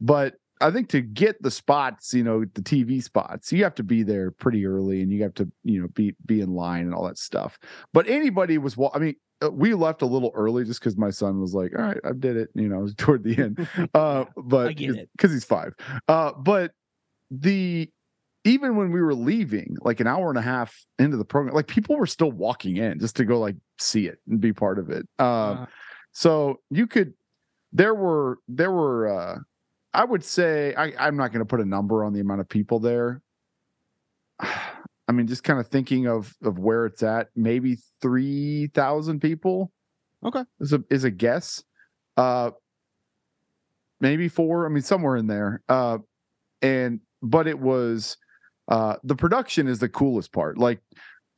[0.00, 3.82] But I think to get the spots, you know, the TV spots, you have to
[3.82, 6.94] be there pretty early, and you have to, you know, be be in line and
[6.94, 7.58] all that stuff.
[7.92, 11.10] But anybody was, wa- I mean, uh, we left a little early just because my
[11.10, 13.68] son was like, "All right, I did it," you know, toward the end.
[13.94, 15.10] Uh, but I get it.
[15.16, 15.74] because he's five.
[16.08, 16.72] Uh, but
[17.30, 17.90] the
[18.44, 21.66] even when we were leaving, like an hour and a half into the program, like
[21.66, 24.90] people were still walking in just to go like see it and be part of
[24.90, 25.06] it.
[25.18, 25.66] Uh, Uh,
[26.12, 27.12] so you could
[27.72, 29.38] there were there were uh
[29.92, 32.78] I would say I, I'm not gonna put a number on the amount of people
[32.78, 33.22] there.
[34.40, 39.72] I mean, just kind of thinking of of where it's at, maybe three thousand people.
[40.24, 40.44] Okay.
[40.60, 41.62] Is a is a guess.
[42.16, 42.50] Uh
[44.00, 44.66] maybe four.
[44.66, 45.62] I mean, somewhere in there.
[45.68, 45.98] Uh
[46.60, 48.16] and but it was
[48.68, 50.58] uh the production is the coolest part.
[50.58, 50.80] Like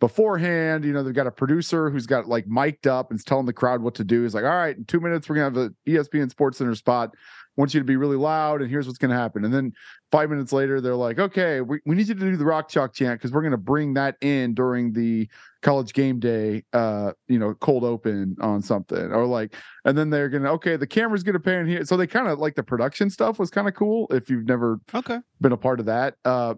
[0.01, 3.47] beforehand, you know, they've got a producer who's got like mic'd up and is telling
[3.47, 4.23] the crowd what to do.
[4.23, 6.75] He's like, all right, in two minutes, we're gonna have a E ESPN Sports Center
[6.75, 7.15] spot.
[7.57, 9.45] Want you to be really loud, and here's what's gonna happen.
[9.45, 9.73] And then
[10.11, 12.95] five minutes later, they're like, okay, we, we need you to do the rock chalk
[12.95, 15.29] chant because we're gonna bring that in during the
[15.63, 19.13] college game day, uh, you know, cold open on something.
[19.13, 21.85] Or like, and then they're gonna, okay, the camera's gonna pan here.
[21.85, 24.81] So they kind of like the production stuff was kind of cool if you've never
[24.95, 25.19] okay.
[25.41, 26.15] been a part of that.
[26.25, 26.55] Uh,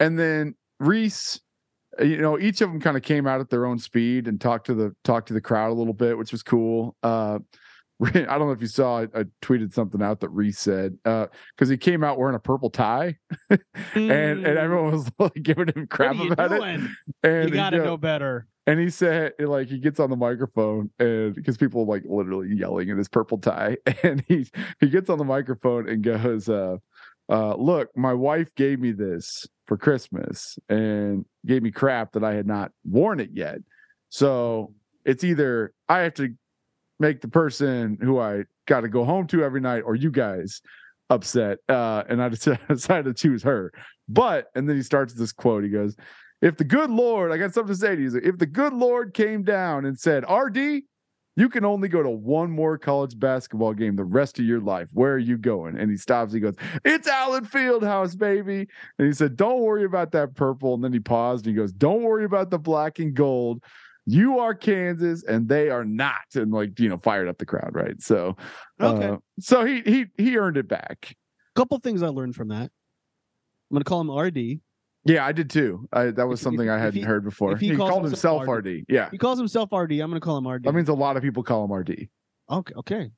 [0.00, 1.40] and then Rece,
[2.00, 4.66] you know, each of them kind of came out at their own speed and talked
[4.66, 6.96] to the talked to the crowd a little bit, which was cool.
[7.02, 7.40] Uh,
[8.04, 11.68] I don't know if you saw, I, I tweeted something out that Rece said because
[11.68, 13.16] he came out wearing a purple tie,
[13.50, 13.60] and
[13.94, 16.62] and everyone was like giving him crap you about it.
[16.62, 18.46] And You he got to go- know better.
[18.66, 22.88] and he said, like, he gets on the microphone, and because people like literally yelling
[22.88, 24.46] in his purple tie, and he
[24.80, 26.76] he gets on the microphone and goes, uh,
[27.28, 32.34] uh, "Look, my wife gave me this for Christmas, and gave me crap that I
[32.34, 33.58] had not worn it yet.
[34.08, 34.72] So
[35.04, 36.28] it's either I have to
[36.98, 40.60] make the person who I got to go home to every night, or you guys."
[41.10, 42.28] upset uh and i
[42.68, 43.72] decided to choose her
[44.10, 45.96] but and then he starts this quote he goes
[46.40, 48.20] if the good Lord, I got something to say to you.
[48.22, 50.82] If the good Lord came down and said, RD,
[51.36, 54.88] you can only go to one more college basketball game the rest of your life.
[54.92, 55.76] Where are you going?
[55.78, 56.32] And he stops.
[56.32, 58.66] He goes, It's Allen Fieldhouse, baby.
[58.98, 60.74] And he said, Don't worry about that purple.
[60.74, 63.62] And then he paused and he goes, Don't worry about the black and gold.
[64.10, 66.22] You are Kansas and they are not.
[66.34, 68.00] And like, you know, fired up the crowd, right?
[68.00, 68.36] So
[68.80, 69.06] Okay.
[69.08, 71.14] uh, so he he he earned it back.
[71.54, 72.70] A couple things I learned from that.
[73.70, 74.60] I'm gonna call him RD.
[75.04, 75.86] Yeah, I did too.
[75.92, 77.56] I, that was If- something if- I hadn't he- heard before.
[77.58, 78.84] he he calls called himself himself RD.
[78.88, 79.92] Yeah, He calls himself RD.
[80.00, 80.64] I'm gonna call him RD.
[80.64, 82.08] that means a lot of people call him RD.
[82.50, 83.10] Okay, okay.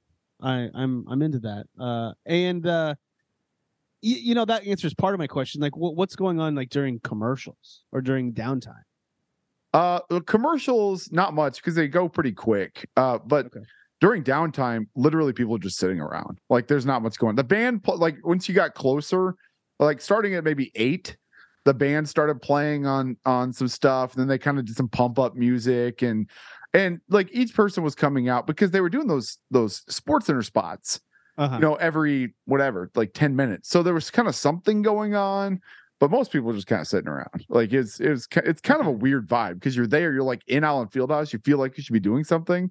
[0.42, 1.66] I, I'm I'm into that.
[1.78, 2.96] Uh, and uh,
[4.02, 5.60] you, you know that answers part of my question.
[5.60, 8.82] Like, what, what's going on like during commercials or during downtime?
[9.72, 12.88] Uh, commercials, not much because they go pretty quick.
[12.96, 13.60] Uh, but Okay.
[14.00, 16.38] during downtime, literally people are just sitting around.
[16.48, 17.36] Like there's not much going.
[17.36, 19.34] The band, like once you got closer,
[19.78, 21.16] like starting at maybe eight,
[21.64, 24.12] the band started playing on on some stuff.
[24.14, 26.28] And then they kind of did some pump up music and
[26.72, 30.42] and like each person was coming out because they were doing those those sports center
[30.42, 31.00] spots
[31.38, 31.54] Uh-huh.
[31.56, 33.68] you know, every whatever, like 10 minutes.
[33.68, 35.60] So there was kind of something going on,
[36.00, 37.46] but most people were just kind of sitting around.
[37.48, 40.64] Like it's it's it's kind of a weird vibe because you're there, you're like in
[40.64, 42.70] Allen Fieldhouse, you feel like you should be doing something,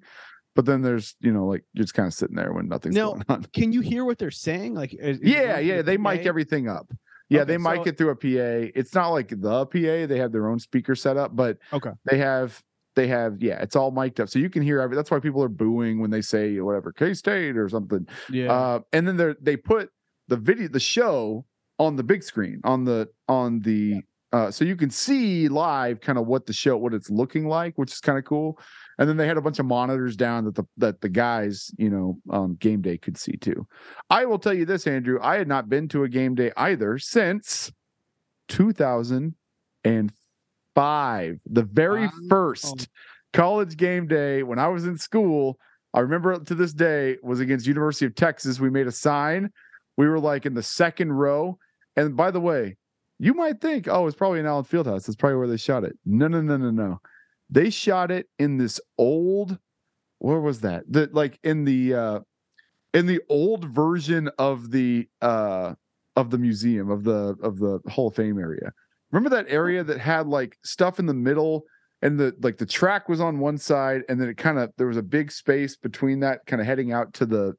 [0.56, 3.12] but then there's, you know, like you're just kind of sitting there when nothing's Now,
[3.12, 3.44] going on.
[3.54, 4.74] Can you hear what they're saying?
[4.74, 6.92] Like, is- is Yeah, through yeah, the they mic everything up.
[7.28, 8.72] Yeah, Okay, they mic so- it through a PA.
[8.74, 11.92] It's not like the PA, they have their own speaker set up, but Okay.
[12.10, 12.60] they have
[12.96, 14.28] they have yeah, it's all mic'd up.
[14.28, 17.56] So you can hear every that's why people are booing when they say whatever K-State
[17.56, 18.08] or something.
[18.28, 18.52] Yeah.
[18.52, 19.90] Uh, and then they they put
[20.26, 21.46] the video, the show
[21.80, 26.16] on the big screen on the on the uh, so you can see live kind
[26.18, 28.56] of what the show what it's looking like, which is kind of cool.
[28.98, 31.90] And then they had a bunch of monitors down that the that the guys you
[31.90, 33.66] know on game day could see too.
[34.10, 36.98] I will tell you this, Andrew, I had not been to a game day either
[36.98, 37.72] since
[38.48, 42.12] 2005, the very Wow.
[42.28, 42.88] first
[43.32, 45.58] college game day when I was in school.
[45.92, 48.60] I remember to this day was against University of Texas.
[48.60, 49.50] We made a sign.
[49.96, 51.58] We were like in the second row.
[51.96, 52.76] And by the way,
[53.18, 55.06] you might think, oh, it's probably an Allen Fieldhouse.
[55.06, 55.96] That's probably where they shot it.
[56.06, 57.00] No, no, no, no, no.
[57.50, 59.58] They shot it in this old,
[60.18, 60.84] where was that?
[60.88, 62.20] The like in the uh
[62.94, 65.74] in the old version of the uh
[66.16, 68.72] of the museum of the of the Hall of Fame area.
[69.10, 71.64] Remember that area that had like stuff in the middle
[72.02, 74.86] and the like the track was on one side and then it kind of there
[74.86, 77.54] was a big space between that kind of heading out to the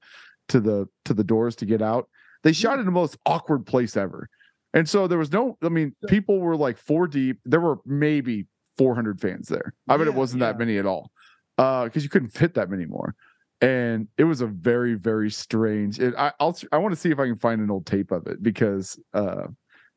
[0.48, 2.08] to the to the doors to get out
[2.43, 4.30] they shot it in the most awkward place ever.
[4.73, 7.39] And so there was no i mean people were like four deep.
[7.45, 9.73] There were maybe 400 fans there.
[9.88, 11.12] I bet it wasn't that many at all
[11.58, 13.15] uh because you couldn't fit that many more.
[13.60, 17.19] And it was a very very strange it, i i'll i want to see if
[17.19, 19.45] i can find an old tape of it because uh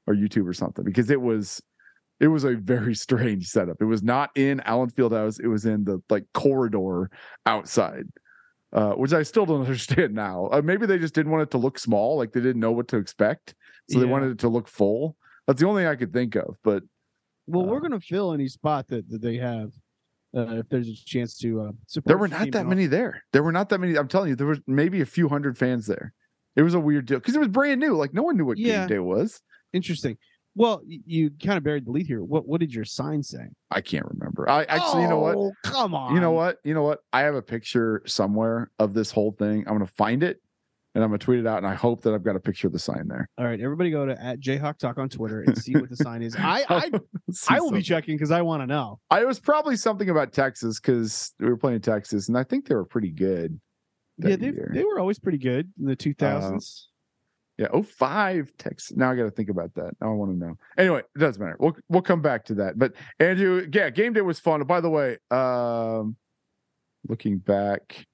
[0.06, 1.62] or youtube or something because it was
[2.20, 3.76] it was a very strange setup.
[3.80, 5.40] It was not in Allen Fieldhouse.
[5.40, 7.10] It was in the like corridor
[7.46, 8.04] outside,
[8.74, 10.48] uh, which I still don't understand now.
[10.52, 12.88] Uh, maybe they just didn't want it to look small, like they didn't know what
[12.88, 13.54] to expect,
[13.90, 15.16] so they wanted it to look full.
[15.46, 16.56] That's the only thing I could think of.
[16.64, 16.82] But
[17.46, 19.72] well, we're uh, gonna fill any spot that, that they have,
[20.36, 22.08] uh, if there's a chance to uh, support.
[22.08, 23.22] there were not that many there.
[23.32, 23.96] There were not that many.
[23.96, 26.12] I'm telling you, there was maybe a few hundred fans there.
[26.56, 27.96] It was a weird deal because it was brand new.
[27.96, 28.80] Like no one knew what Yeah.
[28.80, 29.40] game day was.
[29.72, 30.16] Interesting.
[30.56, 32.22] Well, you kind of buried the lead here.
[32.22, 33.48] What what did your sign say?
[33.70, 34.48] I can't remember.
[34.48, 35.36] I actually, you know what?
[35.36, 36.14] Oh, Come on.
[36.14, 36.58] You know what?
[36.62, 37.00] You know what?
[37.12, 39.64] I have a picture somewhere of this whole thing.
[39.66, 40.40] I'm gonna find it
[40.94, 41.58] and I'm gonna tweet it out.
[41.58, 43.28] And I hope that I've got a picture of the sign there.
[43.36, 46.22] All right, everybody go to at Jayhawk Talk on Twitter and see what the sign
[46.22, 46.36] is.
[46.38, 46.90] I I,
[47.48, 49.00] I will be checking because I want to know.
[49.10, 52.68] I it was probably something about Texas because we were playing Texas, and I think
[52.68, 53.58] they were pretty good.
[54.18, 54.70] Yeah, they year.
[54.72, 56.84] they were always pretty good in the 2000s.
[57.56, 58.96] Yeah, oh five Texas.
[58.96, 59.94] Now I got to think about that.
[60.00, 60.58] Now I want to know.
[60.76, 61.56] Anyway, it doesn't matter.
[61.60, 62.78] We'll we'll come back to that.
[62.78, 64.62] But Andrew, yeah, game day was fun.
[64.64, 66.16] By the way, um,
[67.08, 68.06] looking back,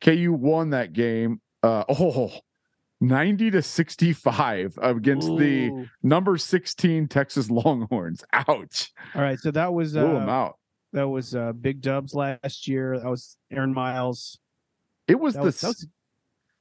[0.00, 1.40] KU won that game.
[1.62, 2.32] Uh, oh,
[3.00, 8.24] 90 to 65 against the number 16 Texas Longhorns.
[8.32, 8.92] Ouch.
[9.14, 10.58] All right, so that was Blew them uh, out.
[10.94, 12.98] that was uh, big dubs last year.
[12.98, 14.38] That was Aaron Miles.
[15.08, 15.86] It was That the was, was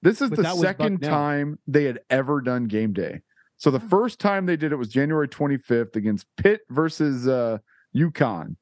[0.06, 3.22] This is But the second time they had ever done game day.
[3.58, 7.58] So the first time they did it was January 25th against Pitt versus uh
[7.96, 8.56] UConn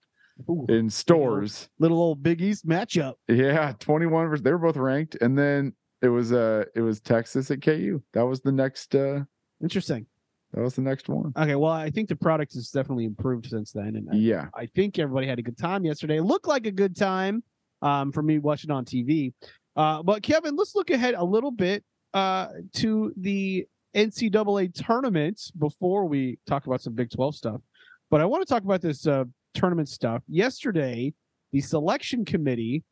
[0.50, 1.68] ooh, in Storrs.
[1.80, 3.16] little old Big East matchup.
[3.28, 5.16] Yeah, 21 versus they were both ranked.
[5.20, 8.02] And then it was uh it was Texas at KU.
[8.14, 9.24] That was the next uh
[9.62, 10.06] Interesting.
[10.54, 11.34] that was the next one.
[11.38, 14.48] Okay, well, I think the product has definitely improved since then, and I, Yeah.
[14.56, 16.18] I think everybody had a good time yesterday.
[16.18, 17.44] It looked like a good time
[17.82, 19.34] um, for me watching on TV.
[19.76, 21.84] Uh, but Kevin, let's look ahead a little bit
[22.14, 27.62] uh, to the NCAA tournament before we talk about some Big 12 stuff.
[28.10, 30.24] But I want to talk about this uh, tournament stuff.
[30.28, 31.14] Yesterday,
[31.52, 32.84] the selection committee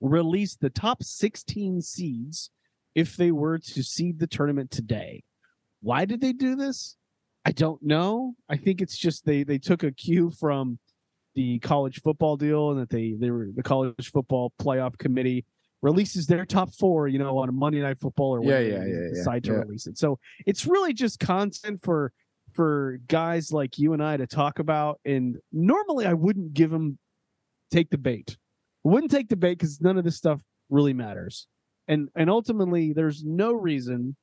[0.00, 2.50] released the top 16 seeds
[2.94, 5.22] if they were to seed the tournament today.
[5.80, 6.96] Why did they do this?
[7.44, 8.34] I don't know.
[8.48, 10.78] I think it's just they they took a cue from
[11.34, 15.44] the college football deal and that they they were the college football playoff committee
[15.84, 18.90] releases their top four, you know, on a Monday Night Football or Yeah, yeah, they
[18.90, 19.58] yeah, decide to yeah.
[19.58, 19.98] release it.
[19.98, 22.10] So it's really just content for
[22.54, 24.98] for guys like you and I to talk about.
[25.04, 26.98] And normally, I wouldn't give them
[27.70, 28.38] take the bait.
[28.86, 31.48] I wouldn't take the bait because none of this stuff really matters.
[31.86, 34.16] And and ultimately, there's no reason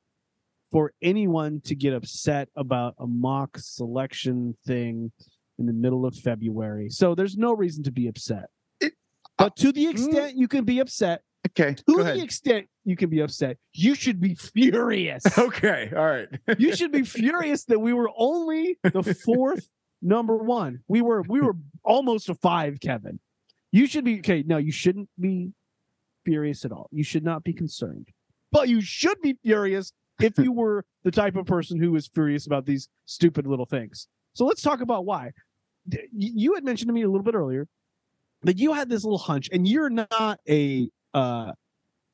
[0.72, 5.12] for anyone to get upset about a mock selection thing
[5.58, 6.88] in the middle of February.
[6.90, 8.46] So there's no reason to be upset.
[8.80, 8.94] It-
[9.38, 9.90] but to the mm.
[9.90, 11.74] extent you can be upset, Okay.
[11.74, 15.24] to the extent you can be upset, you should be furious.
[15.38, 15.90] Okay.
[15.94, 16.28] All right.
[16.58, 19.68] you should be furious that we were only the fourth
[20.00, 20.80] number one.
[20.88, 23.18] We were we were almost a five, Kevin.
[23.72, 24.44] You should be okay.
[24.46, 25.52] No, you shouldn't be
[26.24, 26.88] furious at all.
[26.92, 28.08] You should not be concerned.
[28.52, 32.46] But you should be furious if you were the type of person who is furious
[32.46, 34.08] about these stupid little things.
[34.34, 35.32] So let's talk about why.
[36.12, 37.66] You had mentioned to me a little bit earlier
[38.42, 41.52] that you had this little hunch, and you're not a uh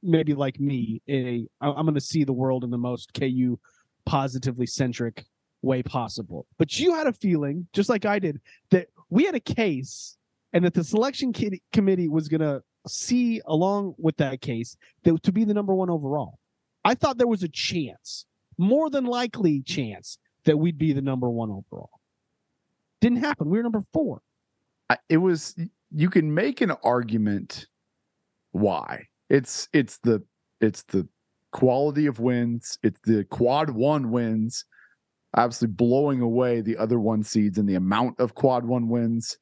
[0.02, 3.58] maybe like me, a I'm going to see the world in the most KU
[4.06, 5.24] positively centric
[5.62, 6.46] way possible.
[6.56, 10.16] But you had a feeling, just like I did, that we had a case
[10.52, 11.32] and that the selection
[11.72, 15.90] committee was going to see along with that case that to be the number one
[15.90, 16.38] overall.
[16.84, 18.24] I thought there was a chance,
[18.56, 21.90] more than likely chance, that we'd be the number one overall.
[23.00, 23.50] Didn't happen.
[23.50, 24.22] We were number four.
[25.08, 25.54] It was
[25.90, 27.66] you can make an argument
[28.58, 30.22] why it's it's the
[30.60, 31.06] it's the
[31.52, 34.64] quality of wins it's the quad one wins
[35.34, 39.36] obviously blowing away the other one seeds and the amount of quad one wins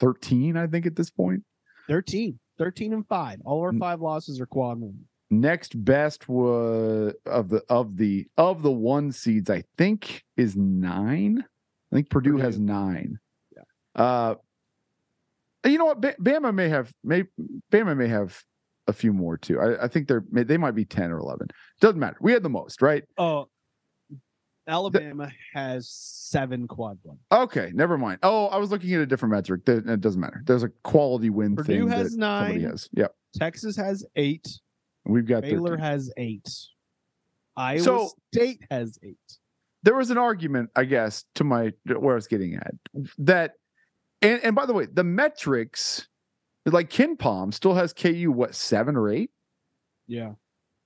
[0.00, 1.42] 13 i think at this point
[1.88, 2.38] 13.
[2.56, 3.40] 13 and 5.
[3.44, 4.98] All our five losses are quad one.
[5.30, 11.42] next best was of the of the of the one seeds i think is nine
[11.92, 12.64] i think purdue, has Purdue.
[12.66, 13.18] nine
[13.96, 14.34] uh
[15.64, 17.24] you know what Ba- bama may have may
[17.72, 18.38] bama may have
[18.86, 21.48] a few more too i, I think they're may- they might be 10 or 11
[21.80, 23.48] doesn't matter we had the most right Oh,
[24.66, 27.18] Alabama has seven quad one.
[27.30, 30.62] okay never mind oh i was looking at a different metric it doesn't matter there's
[30.62, 32.60] a quality win Purdue thing has nine.
[32.62, 34.46] has yep Texas has eight.
[35.04, 35.84] we've got Baylor 13.
[35.84, 36.48] has eight.
[37.56, 39.18] Iowa So- State has eight.
[39.82, 42.74] there was an argument, I guess, to my where I was getting at
[43.18, 43.52] that,
[44.24, 46.08] and and by the way, the metrics,
[46.66, 49.30] like KenPom still has KU what seven or eight.
[50.06, 50.32] Yeah.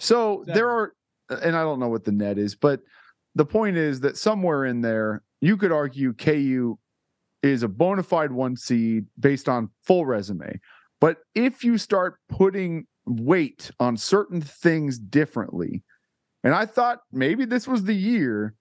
[0.00, 0.54] So Seven.
[0.54, 0.92] there are,
[1.30, 2.80] and I don't know what the net is, but
[3.34, 6.78] the point is that somewhere in there, you could argue KU
[7.42, 10.60] is a bona fide one seed based on full resume.
[11.00, 15.84] But if you start putting weight on certain things differently,
[16.42, 18.54] and I thought maybe this was the year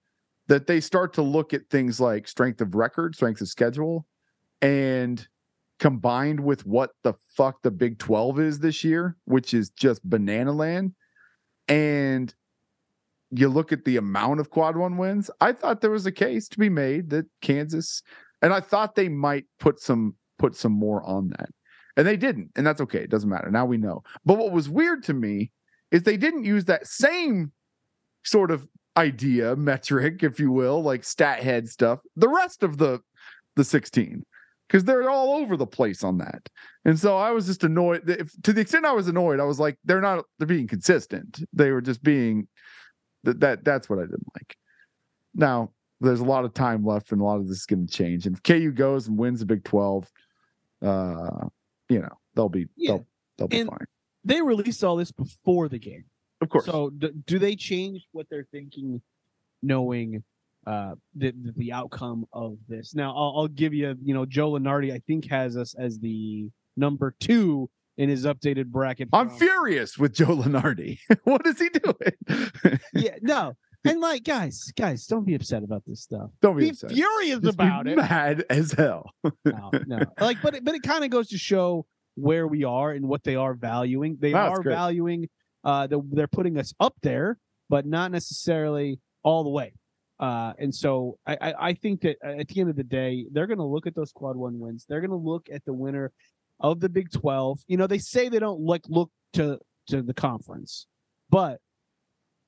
[0.46, 4.06] that they start to look at things like strength of record, strength of schedule,
[4.60, 5.26] and
[5.78, 10.52] combined with what the fuck the Big 12 is this year, which is just banana
[10.52, 10.94] land.
[11.68, 12.34] And
[13.30, 16.48] you look at the amount of quad one wins, I thought there was a case
[16.48, 18.02] to be made that Kansas,
[18.42, 21.50] and I thought they might put some put some more on that.
[21.96, 23.00] And they didn't, and that's okay.
[23.00, 23.50] It doesn't matter.
[23.50, 24.02] Now we know.
[24.24, 25.50] But what was weird to me
[25.90, 27.52] is they didn't use that same
[28.24, 32.00] sort of idea metric, if you will, like stat head stuff.
[32.16, 33.00] The rest of the
[33.56, 34.24] the 16
[34.68, 36.48] because they're all over the place on that.
[36.84, 38.08] And so I was just annoyed.
[38.08, 40.24] If, to the extent I was annoyed, I was like, they're not.
[40.38, 41.42] They're being consistent.
[41.52, 42.46] They were just being
[43.24, 43.40] that.
[43.40, 44.56] That that's what I didn't like.
[45.34, 47.92] Now there's a lot of time left, and a lot of this is going to
[47.92, 48.26] change.
[48.26, 50.06] And if KU goes and wins the Big 12,
[50.82, 51.48] uh,
[51.88, 52.92] you know they'll be Yeah.
[52.92, 53.86] they'll they'll be And- fine.
[54.24, 56.04] They released all this before the game.
[56.40, 56.66] Of course.
[56.66, 59.00] So d- do they change what they're thinking,
[59.62, 60.22] knowing
[60.66, 62.94] uh, the, the outcome of this?
[62.94, 66.48] Now I'll, I'll give you, you know, Joe Lunardi I think has us as the
[66.76, 69.08] number two in his updated bracket.
[69.12, 70.98] I'm from- furious with Joe Lunardi.
[71.24, 72.78] what is he doing?
[72.94, 76.30] Yeah, no, and like guys, guys, don't be upset about this stuff.
[76.42, 76.92] Don't be, Be upset.
[76.92, 77.96] furious Just be about it.
[77.96, 79.12] Mad as hell.
[79.44, 79.98] no, no.
[80.20, 83.22] Like, but it, but it kind of goes to show where we are and what
[83.24, 84.16] they are valuing.
[84.20, 85.28] They it's are valuing.
[85.64, 89.74] Uh, the, they're putting us up there, but not necessarily all the way.
[90.20, 93.46] Uh, and so I, I, think that uh, at the end of the day, they're
[93.46, 94.84] going to look at those quad one wins.
[94.88, 96.10] They're going to look at the winner
[96.58, 97.60] of the Big Twelve.
[97.68, 100.88] You know, they say they don't like look to to the conference,
[101.30, 101.60] but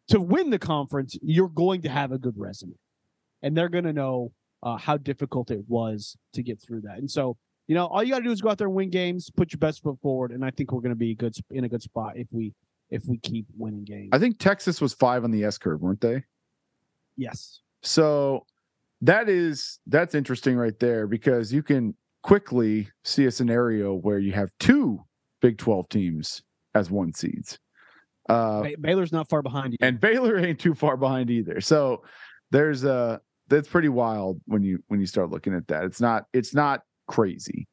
[0.08, 2.74] to win the conference, you're going to have a good resume,
[3.42, 4.32] and they're going to know
[4.64, 6.98] uh, how difficult it was to get through that.
[6.98, 7.36] And so,
[7.68, 9.52] you know, all you got to do is go out there and win games, put
[9.52, 11.82] your best foot forward, and I think we're going to be good in a good
[11.82, 12.52] spot if we
[12.90, 14.08] if we keep winning games.
[14.12, 16.24] I think Texas was five on the S curve, weren't they?
[17.20, 17.60] Yes.
[17.82, 18.46] So
[19.02, 24.32] that is that's interesting right there because you can quickly see a scenario where you
[24.32, 25.00] have two
[25.40, 26.42] Big 12 teams
[26.74, 27.58] as one seeds.
[28.28, 29.78] Uh, Baylor's not far behind you.
[29.80, 31.60] and Baylor ain't too far behind either.
[31.60, 32.02] So
[32.50, 35.84] there's a that's pretty wild when you when you start looking at that.
[35.84, 37.66] It's not it's not crazy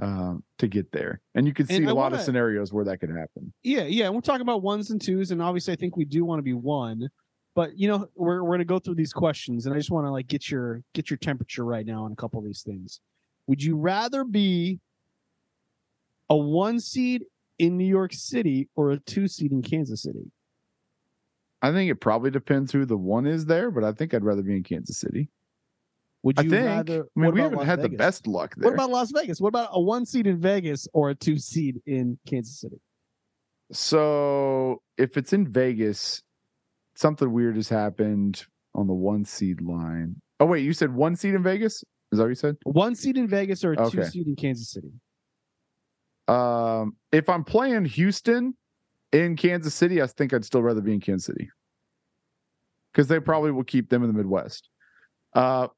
[0.00, 2.72] um, to get there, and you can see And a I lot of wanna- scenarios
[2.72, 3.52] where that could happen.
[3.64, 4.04] Yeah, yeah.
[4.06, 6.42] And we're talking about ones and twos, and obviously I think we do want to
[6.44, 7.08] be one.
[7.56, 10.10] But you know, we're we're gonna go through these questions, and I just want to
[10.10, 13.00] like get your get your temperature right now on a couple of these things.
[13.46, 14.78] Would you rather be
[16.28, 17.24] a one seed
[17.58, 20.30] in New York City or a two seed in Kansas City?
[21.62, 24.42] I think it probably depends who the one is there, but I think I'd rather
[24.42, 25.30] be in Kansas City.
[26.24, 26.66] Would I you think.
[26.66, 27.06] rather?
[27.16, 28.68] I mean, we haven't Las had the best luck there.
[28.70, 29.40] What about Las Vegas?
[29.40, 32.76] What about a one seed in Vegas or a two seed in Kansas City?
[33.72, 36.22] so if it's in Vegas,
[36.96, 38.44] something weird has happened
[38.74, 40.16] on the one seed line.
[40.40, 41.84] Oh wait, you said one seed in Vegas?
[42.12, 42.56] Is that what you said?
[42.64, 44.04] One seed in Vegas or a two Okay.
[44.04, 44.90] seed in Kansas City?
[46.28, 48.56] Um, if I'm playing Houston
[49.12, 51.48] in Kansas City, I think I'd still rather be in Kansas City
[52.92, 54.68] because they probably will keep them in the Midwest.
[55.34, 55.68] Uh,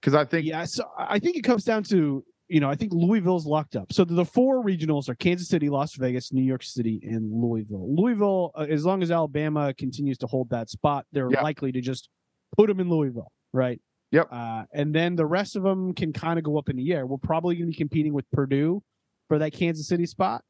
[0.00, 2.92] because I think yeah, so I think it comes down to you know I think
[2.94, 3.92] Louisville's locked up.
[3.92, 7.94] So the four regionals are Kansas City, Las Vegas, New York City, and Louisville.
[7.94, 11.42] Louisville, uh, as long as Alabama continues to hold that spot, they're Yeah.
[11.42, 12.08] likely to just
[12.56, 13.80] put them in Louisville, right?
[14.12, 14.28] Yep.
[14.30, 17.06] Uh, and then the rest of them can kind of go up in the air.
[17.06, 18.82] We're probably going to be competing with Purdue
[19.28, 20.42] for that Kansas City spot.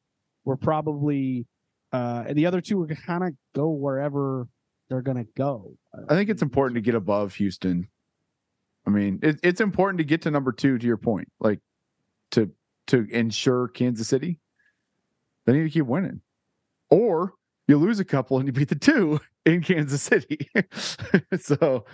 [0.45, 1.47] We're probably
[1.93, 4.47] uh, and the other two are kind of go wherever
[4.91, 5.77] they're going to go.
[6.09, 7.89] I think it's important to get above Houston.
[8.87, 10.79] I mean, it, it's important to get to number two.
[10.79, 11.61] To your point, like
[12.33, 12.51] to
[12.89, 14.39] to ensure Kansas City,
[15.45, 16.21] they need to keep winning,
[16.91, 17.35] or
[17.69, 20.49] you lose a couple and you beat the two in Kansas City.
[21.41, 21.85] so,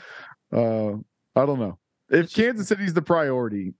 [0.53, 0.93] uh,
[1.35, 1.79] I don't know
[2.11, 3.75] if Kansas City's the priority.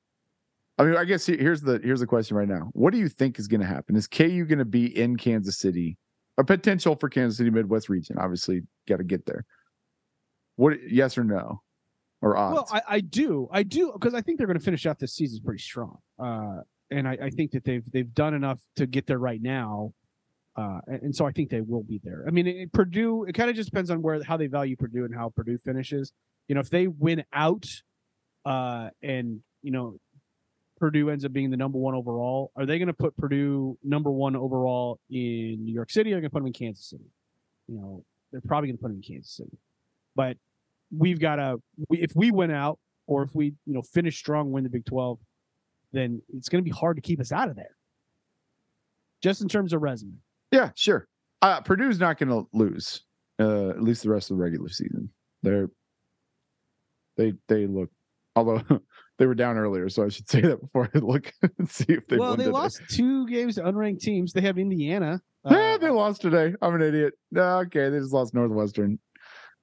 [0.79, 2.71] I mean, I guess here's the here's the question right now.
[2.73, 3.95] What do you think is going to happen?
[3.95, 5.99] Is KU going to be in Kansas City?
[6.39, 8.17] A potential for Kansas City Midwest region.
[8.19, 9.45] Obviously, got to get there.
[10.57, 10.79] What?
[10.89, 11.61] Yes or no,
[12.23, 12.55] or odds?
[12.55, 15.15] Well, I, I do, I do, because I think they're going to finish out this
[15.15, 19.07] season pretty strong, uh, and I, I think that they've they've done enough to get
[19.07, 19.93] there right now,
[20.57, 22.25] uh, and, and so I think they will be there.
[22.27, 25.05] I mean, it, Purdue, it kind of just depends on where how they value Purdue
[25.05, 26.13] and how Purdue finishes.
[26.49, 27.67] You know, if they win out,
[28.45, 29.97] uh, and you know,
[30.79, 34.11] Purdue ends up being the number one overall, are they going to put Purdue number
[34.11, 36.13] one overall in New York City?
[36.13, 37.11] Or are they going to put them in Kansas City?
[37.69, 39.59] You know, they're probably going to put them in Kansas City,
[40.17, 40.37] but
[40.97, 41.57] we've got to
[41.89, 44.85] we, if we win out or if we you know finish strong win the big
[44.85, 45.19] 12
[45.93, 47.77] then it's going to be hard to keep us out of there
[49.23, 50.19] just in terms of resume
[50.53, 51.09] yeah, sure.
[51.41, 53.03] Uh, Purdue's not going to lose.
[53.41, 55.09] Uh, at least the rest of the regular season.
[55.43, 55.69] They're
[57.17, 57.91] they they look.
[58.37, 58.63] Although
[59.19, 62.07] they were down earlier, so I should say that before I look and see if
[62.07, 62.53] they well they today.
[62.53, 65.21] lost two games to unranked teams they have indiana
[65.51, 66.55] Yeah, uh, they lost today.
[66.63, 67.15] I'm an idiot.
[67.33, 69.01] No, okay, they just lost Northwestern.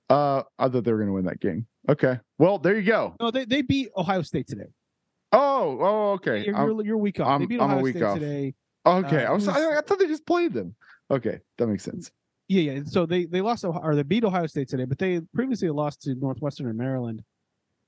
[0.10, 1.68] Uh, I thought they were going to win that game.
[1.88, 3.16] Okay, well there you go.
[3.20, 4.68] no they, they beat ohio state today
[5.32, 6.44] Oh, oh, okay.
[6.46, 8.16] you're, you're, you're week off I'm- beat I'm a ohio week state off.
[8.20, 8.54] today
[8.86, 9.26] okay.
[9.26, 9.46] uh, I was.
[9.46, 10.76] who's- I, I thought they just played them.
[11.12, 12.12] Okay, that makes sense.
[12.48, 15.22] yeah yeah so they they lost Ohio- or they beat ohio state today but they
[15.34, 17.22] previously lost to northwestern and maryland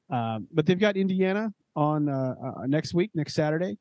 [0.10, 3.78] um, but they've got indiana on uh, uh, next week next saturday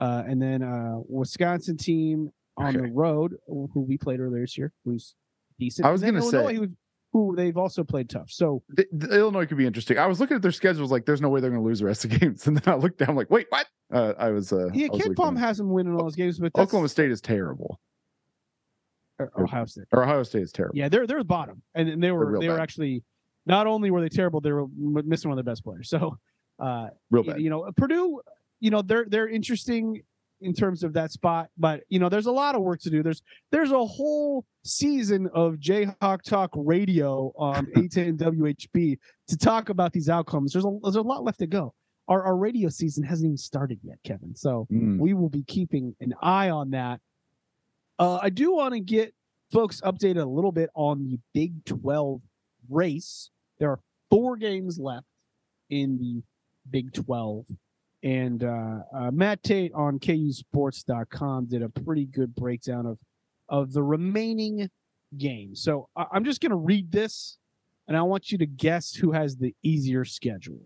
[0.00, 2.86] uh, and then uh, wisconsin team on Okay.
[2.86, 5.14] the road who we played earlier this year who's
[5.58, 6.68] decent I was gonna say- Illinois,
[7.12, 9.98] who, they've also played tough so The, the Illinois could be interesting.
[9.98, 11.86] I was looking at their schedules, like there's no way they're going to lose the
[11.86, 13.66] rest of the games, and then I looked down, like, wait, what?
[13.92, 14.52] Uh, I was.
[14.52, 17.20] Uh, yeah I was KenPom has them winning all those games but Oklahoma State is
[17.20, 17.78] terrible,
[19.38, 20.76] ohio state or Ohio State is terrible.
[20.76, 22.62] yeah they're they're the bottom and, and they were they were bad.
[22.62, 23.02] actually
[23.46, 26.16] not only were they terrible they were missing one of their best players so
[26.58, 27.40] uh Real bad.
[27.40, 28.20] you know Purdue
[28.60, 30.02] you know they're they're interesting
[30.42, 33.02] in terms of that spot but you know there's a lot of work to do
[33.02, 39.92] there's there's a whole season of Jayhawk Talk radio on 810 WHB to talk about
[39.92, 41.74] these outcomes there's a there's a lot left to go
[42.08, 44.98] our our radio season hasn't even started yet Kevin so Mm.
[44.98, 47.00] we will be keeping an eye on that.
[47.98, 49.14] Uh, I do want to get
[49.52, 52.20] folks updated a little bit on the Big 12
[52.68, 53.30] race.
[53.60, 53.78] There are
[54.10, 55.06] four games left
[55.70, 56.22] in the
[56.70, 57.44] Big 12.
[58.02, 62.98] And uh, uh, Matt Tait on KUSports.com did a pretty good breakdown of,
[63.48, 64.70] of the remaining
[65.16, 65.62] games.
[65.62, 67.38] So I- I'm just going to read this,
[67.88, 70.60] and I want you to guess who has the easier schedule.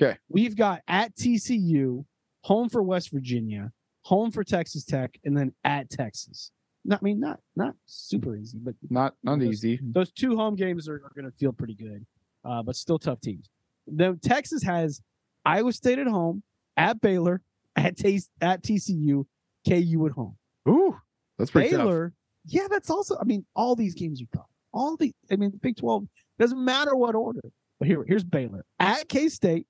[0.00, 0.18] Okay.
[0.28, 2.04] We've got at TCU,
[2.42, 3.72] home for West Virginia,
[4.02, 6.50] home for Texas Tech, and then at Texas.
[6.84, 9.78] Not, I mean, not not super easy, but Not not Those- easy.
[9.82, 12.04] those two home games are, are going to feel pretty good,
[12.44, 13.48] uh, but still tough teams.
[13.86, 15.00] The Texas has
[15.44, 16.42] Iowa State at home,
[16.76, 17.42] at Baylor,
[17.76, 19.24] at K State, at TCU,
[19.66, 20.36] KU at home.
[20.68, 20.96] Ooh,
[21.38, 21.78] that's pretty tough.
[21.80, 22.14] Baylor
[22.46, 23.16] yeah, that's also.
[23.20, 25.12] I mean, all these games you thought, all the.
[25.30, 26.04] I mean, Big Twelve
[26.38, 27.40] doesn't matter what order.
[27.78, 29.66] But here, here's Baylor at K State,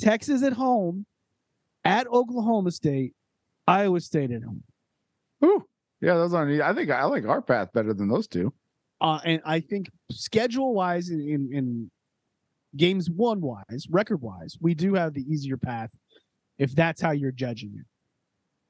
[0.00, 1.06] Texas at home,
[1.84, 3.12] at Oklahoma State,
[3.66, 4.62] Iowa State at home.
[5.40, 5.66] Whew.
[6.00, 6.60] Yeah, those aren't.
[6.60, 8.52] I think I like our path better than those two.
[9.00, 11.90] Uh, and I think schedule wise, in, in, in
[12.76, 15.90] games one wise, record wise, we do have the easier path
[16.58, 17.86] if that's how you're judging it.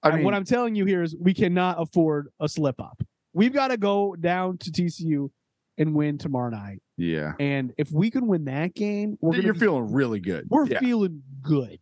[0.02, 3.02] I And mean, what I'm telling you here is we cannot afford a slip up.
[3.32, 5.30] We've got to go down to TCU
[5.78, 6.82] and win tomorrow night.
[6.96, 10.46] yeah, And if we can win that game, we're you're be- feeling really good.
[10.48, 10.78] we're yeah.
[10.80, 11.78] feeling good.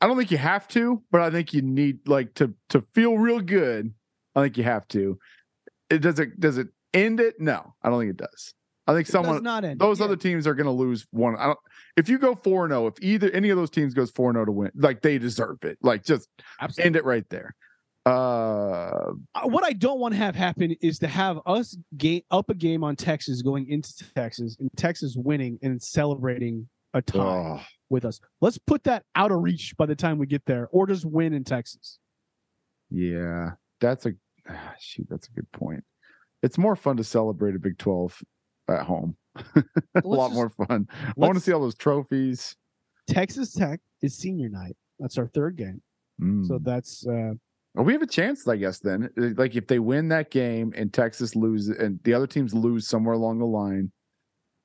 [0.00, 3.16] I don't think you have to, but I think you need like to to feel
[3.16, 3.94] real good.
[4.34, 5.18] I think you have to.
[5.88, 7.40] It does it does it end it?
[7.40, 8.52] No, I don't think it does.
[8.86, 9.42] I think someone
[9.78, 10.04] those Yeah.
[10.04, 11.36] other teams are going to lose one.
[11.36, 11.58] I don't.
[11.96, 14.52] If you go four zero, if either any of those teams goes four zero to
[14.52, 15.78] win, like they deserve it.
[15.82, 16.28] Like just
[16.60, 16.86] Absolutely.
[16.86, 17.54] end it right there.
[18.06, 18.10] Uh,
[19.34, 22.54] Uh, what I don't want to have happen is to have us game up a
[22.54, 28.04] game on Texas going into Texas and Texas winning and celebrating a tie oh, with
[28.04, 28.20] us.
[28.42, 31.32] Let's put that out of reach by the time we get there, or just win
[31.32, 31.98] in Texas.
[32.90, 34.12] yeah, that's a
[34.48, 35.06] ah, shoot.
[35.08, 35.82] That's a good point.
[36.42, 38.20] It's more fun to celebrate a Big Twelve
[38.68, 39.16] at home.
[39.56, 39.62] a
[40.04, 40.86] lot just- more fun.
[40.90, 42.56] I want to see all those trophies.
[43.08, 44.76] Texas Tech is senior night.
[44.98, 45.82] That's our third game.
[46.20, 46.64] So Mm.
[46.64, 47.32] that's uh
[47.74, 48.78] Well, we have a chance, I guess.
[48.78, 52.54] Then, Uh, like if they win that game and Texas loses, and the other teams
[52.54, 53.90] lose somewhere along the line,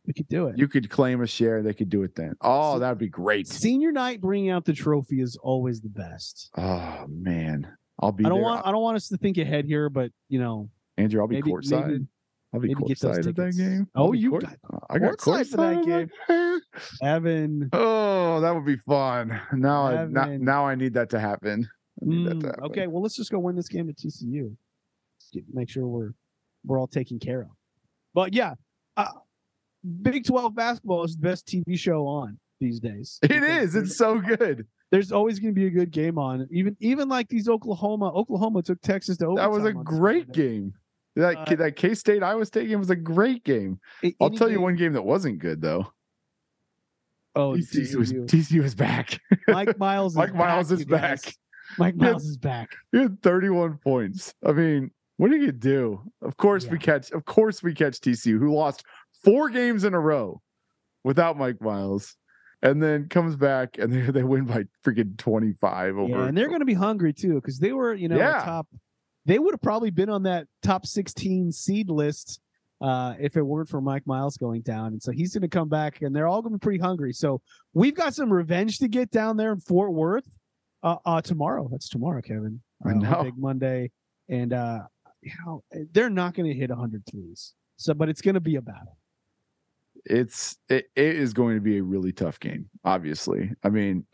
[0.05, 0.57] we could do it.
[0.59, 1.63] you could claim a share.
[1.63, 2.33] They could do it then.
[2.41, 3.47] Oh, So- that'd be great.
[3.47, 6.51] Senior night bringing out the trophy is always the best.
[6.55, 7.67] Oh man,
[7.99, 8.43] I'll be I don't there.
[8.45, 11.19] want I don't want us to think ahead here, but you know, Andrew.
[11.21, 11.87] I'll be maybe- courtside.
[11.87, 12.05] maybe-
[12.53, 13.87] I'll be maybe get those courtside at that game.
[13.95, 14.57] Oh, I'll you court- got
[14.89, 16.59] I got courtside for that courtside
[17.01, 17.69] at Evan.
[17.73, 19.39] Oh, that would be fun.
[19.53, 21.69] Now, I, now, now I need that to happen.
[22.01, 22.63] I need that to Mm, happen.
[22.65, 24.55] okay, well let's just go win this game at TCU.
[25.33, 26.11] Get- Make sure we're
[26.65, 27.49] we're all taken care of.
[28.13, 28.55] But yeah,
[28.97, 29.11] uh,
[30.01, 33.19] Big Twelve basketball is the best TV show on these days.
[33.21, 33.75] It is.
[33.75, 34.65] It's so good.
[34.91, 36.47] there's always going to be a good game on.
[36.51, 38.11] Even even like these Oklahoma.
[38.13, 39.35] Oklahoma took Texas to open.
[39.35, 40.73] That was a great game.
[41.15, 43.79] That Uh, that K State Iowa State game was a great game.
[44.21, 45.91] I'll any tell you one game that wasn't good though.
[47.35, 48.25] Oh, TCU was TCU.
[48.27, 49.19] TCU was back.
[49.47, 50.13] Mike Miles.
[50.13, 51.33] Is Mike Miles back, is back.
[51.77, 52.11] Mike Yeah.
[52.11, 52.69] Miles is back.
[52.91, 54.33] He had 31 points.
[54.45, 56.01] I mean, what are you do?
[56.21, 57.11] Of course we catch.
[57.11, 58.83] Of course we catch TCU, who lost
[59.23, 60.41] four games in a row
[61.03, 62.15] without Mike Miles,
[62.63, 66.09] and then comes back and they, they win by freaking 25 over.
[66.09, 68.41] Yeah, and they're going to be hungry too because they were, you know, Yeah.
[68.43, 68.67] top.
[69.25, 72.39] They would have probably been on that top 16 seed list
[72.81, 74.87] uh, if it weren't for Mike Miles going down.
[74.93, 77.13] And so he's going to come back, and they're all going to be pretty hungry.
[77.13, 77.41] So
[77.73, 80.27] we've got some revenge to get down there in Fort Worth
[80.83, 81.67] uh, uh, tomorrow.
[81.71, 82.61] That's tomorrow, Kevin.
[82.85, 83.23] I Uh, know.
[83.23, 83.91] Big Monday,
[84.29, 84.79] and uh,
[85.21, 87.53] you know they're not going to hit 100 threes.
[87.75, 88.97] So, but it's going to be a battle.
[90.05, 94.05] it's it, it is going to be a really tough game obviously i mean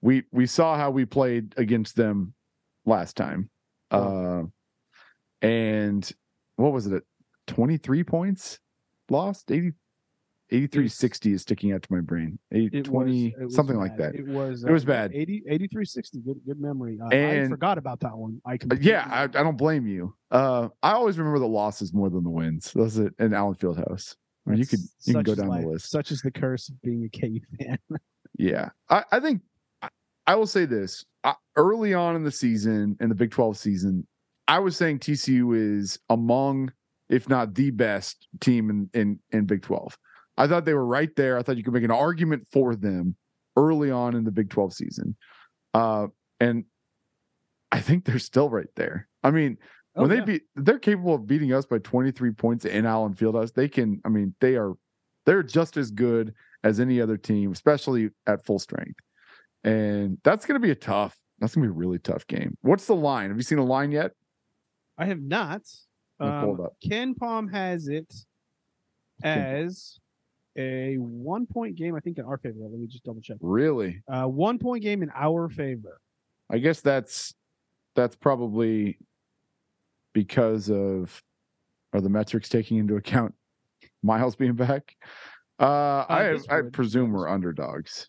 [0.00, 2.34] we we saw how we played against them
[2.86, 3.48] last time
[3.92, 4.42] uh
[5.42, 6.12] and
[6.56, 7.02] what was it at
[7.48, 8.58] 23 points
[9.10, 9.72] lost 80
[10.50, 14.14] 83 60 is sticking out to my brain 80, It 20 was, something like that
[14.14, 14.64] It was.
[14.64, 15.12] It was uh, bad.
[15.14, 16.18] 80, 83 60.
[16.20, 16.98] Good, good memory.
[17.02, 18.40] Uh, I forgot about that one.
[18.46, 22.10] I Uh, yeah I, I don't blame you uh i always remember the losses more
[22.10, 24.16] than the wins that's it in allen fieldhouse
[24.46, 25.62] I mean, you could you can go down life.
[25.62, 27.78] the list Such is the curse of being a KU fan.
[28.38, 29.42] Yeah, I, I think
[29.82, 29.90] I,
[30.26, 34.06] I will say this I, early on in the season, in the Big 12 season,
[34.48, 36.72] I was saying TCU is among,
[37.08, 39.96] if not the best team in, in, in Big 12.
[40.36, 41.38] I thought they were right there.
[41.38, 43.16] I thought you could make an argument for them
[43.56, 45.16] early on in the Big 12 season.
[45.74, 46.06] Uh,
[46.40, 46.64] and
[47.70, 49.08] I think they're still right there.
[49.22, 49.58] I mean,
[49.94, 50.24] when Oh, they yeah.
[50.24, 53.52] beat, they're capable of beating us by 23 points in Allen Fieldhouse.
[53.52, 54.72] They can, I mean, they are,
[55.26, 58.98] they're just as good as any other team, especially at full strength.
[59.64, 62.56] And that's going to be a tough, that's going to be a really tough game.
[62.62, 63.28] What's the line?
[63.28, 64.12] Have you seen a line yet?
[64.98, 65.62] I have not.
[66.20, 66.68] Um.
[66.84, 68.12] KenPom has it
[69.24, 69.98] as
[70.56, 72.58] a one point game, I think, in our favor.
[72.60, 73.38] Let me just double check.
[73.40, 74.02] Really?
[74.10, 76.00] Uh, one point game in our favor.
[76.50, 77.34] I guess that's,
[77.94, 78.98] that's probably
[80.12, 81.22] because of,
[81.92, 83.34] are the metrics taking into account
[84.02, 84.94] Miles being back?
[85.58, 88.08] Uh, I, I presume we're underdogs.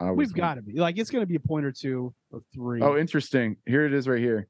[0.00, 2.80] We've got to be like it's going to be a point or two or three.
[2.80, 3.56] Oh, interesting.
[3.66, 4.48] Here it is right here.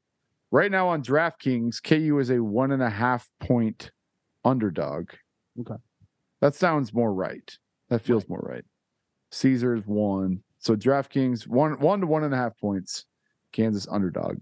[0.52, 3.90] Right now on DraftKings, KU is a one and a half point
[4.44, 5.10] underdog.
[5.60, 5.80] Okay.
[6.40, 7.56] That sounds more right.
[7.88, 8.64] That feels more right.
[9.32, 10.42] Caesars one.
[10.58, 13.04] So DraftKings one one to one and a half points.
[13.52, 14.38] Kansas underdog.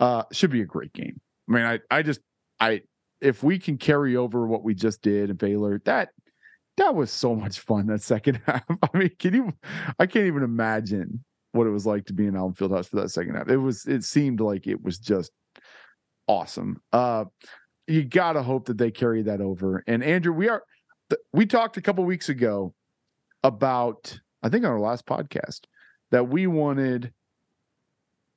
[0.00, 1.20] Uh should be a great game.
[1.48, 2.20] I mean, I I just
[2.60, 2.82] I
[3.20, 6.10] if we can carry over what we just did in Baylor, that
[6.76, 8.64] that was so much fun that second half.
[8.68, 9.52] I mean, can you
[9.98, 13.10] I can't even imagine what it was like to be in Allen Fieldhouse for that
[13.10, 13.48] second half.
[13.48, 15.30] It was it seemed like it was just
[16.26, 16.80] awesome.
[16.92, 17.26] Uh
[17.86, 19.84] you gotta hope that they carry that over.
[19.86, 20.64] And Andrew, we are
[21.32, 22.74] we talked a couple weeks ago
[23.42, 25.60] about I think on our last podcast
[26.10, 27.12] that we wanted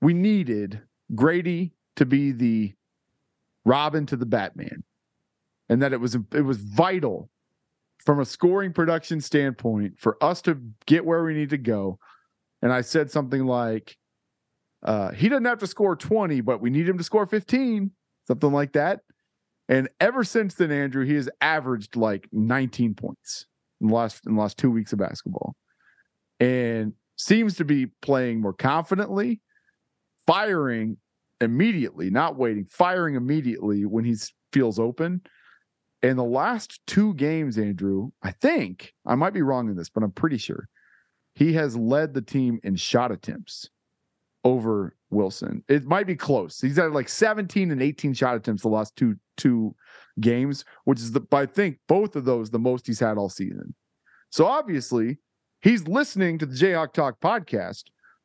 [0.01, 0.81] we needed
[1.15, 2.73] Gradey to be the
[3.65, 4.83] Robin to the Batman,
[5.69, 7.29] and that it was it was vital
[7.99, 11.99] from a scoring production standpoint for us to get where we need to go.
[12.61, 13.97] And I said something like,
[14.83, 17.91] uh, "He doesn't have to score twenty, but we need him to score fifteen,
[18.27, 19.01] something like that."
[19.69, 23.45] And ever since then, Andrew, he has averaged like 19 points
[23.81, 25.55] in the last in the last two weeks of basketball,
[26.39, 29.41] and seems to be playing more confidently,
[30.25, 30.97] firing
[31.41, 34.15] immediately, not waiting, firing immediately when he
[34.53, 35.21] feels open.
[36.03, 40.03] In the last two games, Andrew, I think I might be wrong in this, but
[40.03, 40.67] I'm pretty sure
[41.33, 43.69] he has led the team in shot attempts
[44.43, 45.63] over Wilson.
[45.67, 46.59] It might be close.
[46.61, 49.75] He's had like 17 and 18 shot attempts the last two two
[50.19, 53.75] games, which is the I think both of those the most he's had all season.
[54.29, 55.19] So obviously,
[55.61, 57.83] he's listening to the Jayhawk Talk podcast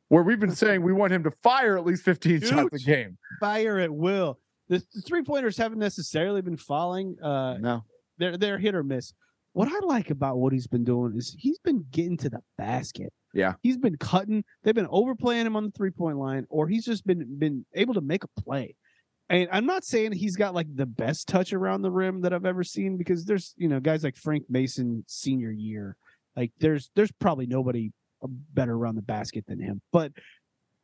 [0.09, 2.49] where we've been saying we want him to fire at least 15 Huge.
[2.49, 3.17] shots a game.
[3.39, 4.39] Fire at will.
[4.73, 7.15] The, the three pointers haven't necessarily been falling.
[7.21, 7.83] Uh, No.
[8.17, 9.13] they're they're hit or miss.
[9.53, 13.13] What I like about what he's been doing is he's been getting to the basket.
[13.35, 13.53] Yeah.
[13.61, 14.43] He's been cutting.
[14.63, 17.93] They've been overplaying him on the three point line, or he's just been been able
[17.93, 18.75] to make a play.
[19.29, 22.45] And I'm not saying he's got like the best touch around the rim that I've
[22.45, 25.95] ever seen because there's you know guys like Frank Mason senior year,
[26.35, 27.91] like there's there's probably nobody
[28.53, 29.81] better around the basket than him.
[29.91, 30.13] But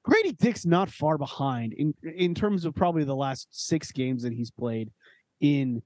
[0.10, 4.34] Gradey Dick's not far behind in in terms of probably the last six games that
[4.34, 4.90] he's played
[5.40, 5.84] in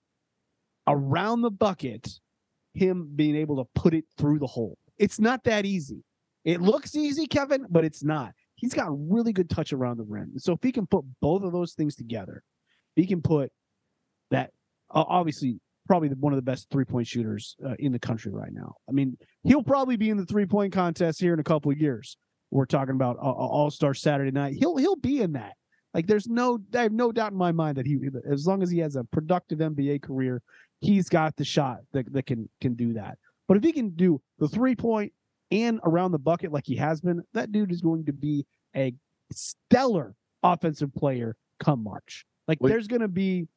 [0.88, 2.08] around the bucket,
[2.74, 4.78] him being able to put it through the hole.
[4.98, 6.04] It's not that easy.
[6.46, 8.34] It looks easy, Kevin, but it's not.
[8.56, 10.34] He's got really good touch around the rim.
[10.38, 12.44] So if he can put both of those things together,
[12.96, 13.52] he can put
[14.32, 14.52] that
[14.94, 18.32] uh, obviously probably the, one of the best three point shooters uh, in the country
[18.32, 18.76] right now.
[18.88, 21.78] I mean, he'll probably be in the three point contest here in a couple of
[21.78, 22.18] years.
[22.54, 24.54] We're talking about uh, All Star Saturday night.
[24.60, 25.54] He'll he'll be in that.
[25.94, 28.00] Like, there's no, I have no doubt in my mind that he,
[28.30, 30.42] as long as he has a productive NBA career,
[30.80, 33.18] he's got the shot that, that can can do that.
[33.48, 35.14] But if he can do the three point
[35.50, 38.46] and around the bucket like he has been, that dude is going to be
[38.76, 38.94] a
[39.32, 42.24] stellar offensive player come March.
[42.48, 43.48] Like, there's going to be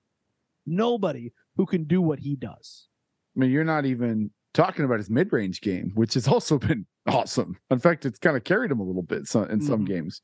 [0.65, 2.89] nobody who can do what he does.
[3.37, 6.87] I mean, you're not even talking about his mid range game, which has also been
[7.07, 7.57] awesome.
[7.71, 9.89] In fact, it's kind of carried him a little bit so, in some Mhm.
[9.89, 10.23] games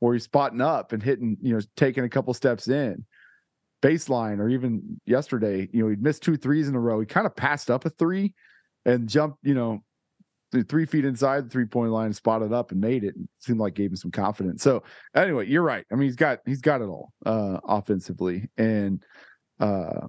[0.00, 3.04] where he's spotting up and hitting, you know, taking a couple steps in
[3.82, 6.98] baseline, or even yesterday, you know, he'd missed two threes in a row.
[7.00, 8.34] He kind of passed up a three
[8.84, 9.84] and jumped, you know,
[10.68, 13.14] three feet inside the three point line, spotted up and made it.
[13.14, 14.62] And it seemed like gave him some confidence.
[14.62, 14.82] So
[15.14, 15.84] anyway, you're right.
[15.92, 18.48] I mean, he's got he's got it all uh offensively.
[18.56, 19.04] And
[19.60, 20.08] uh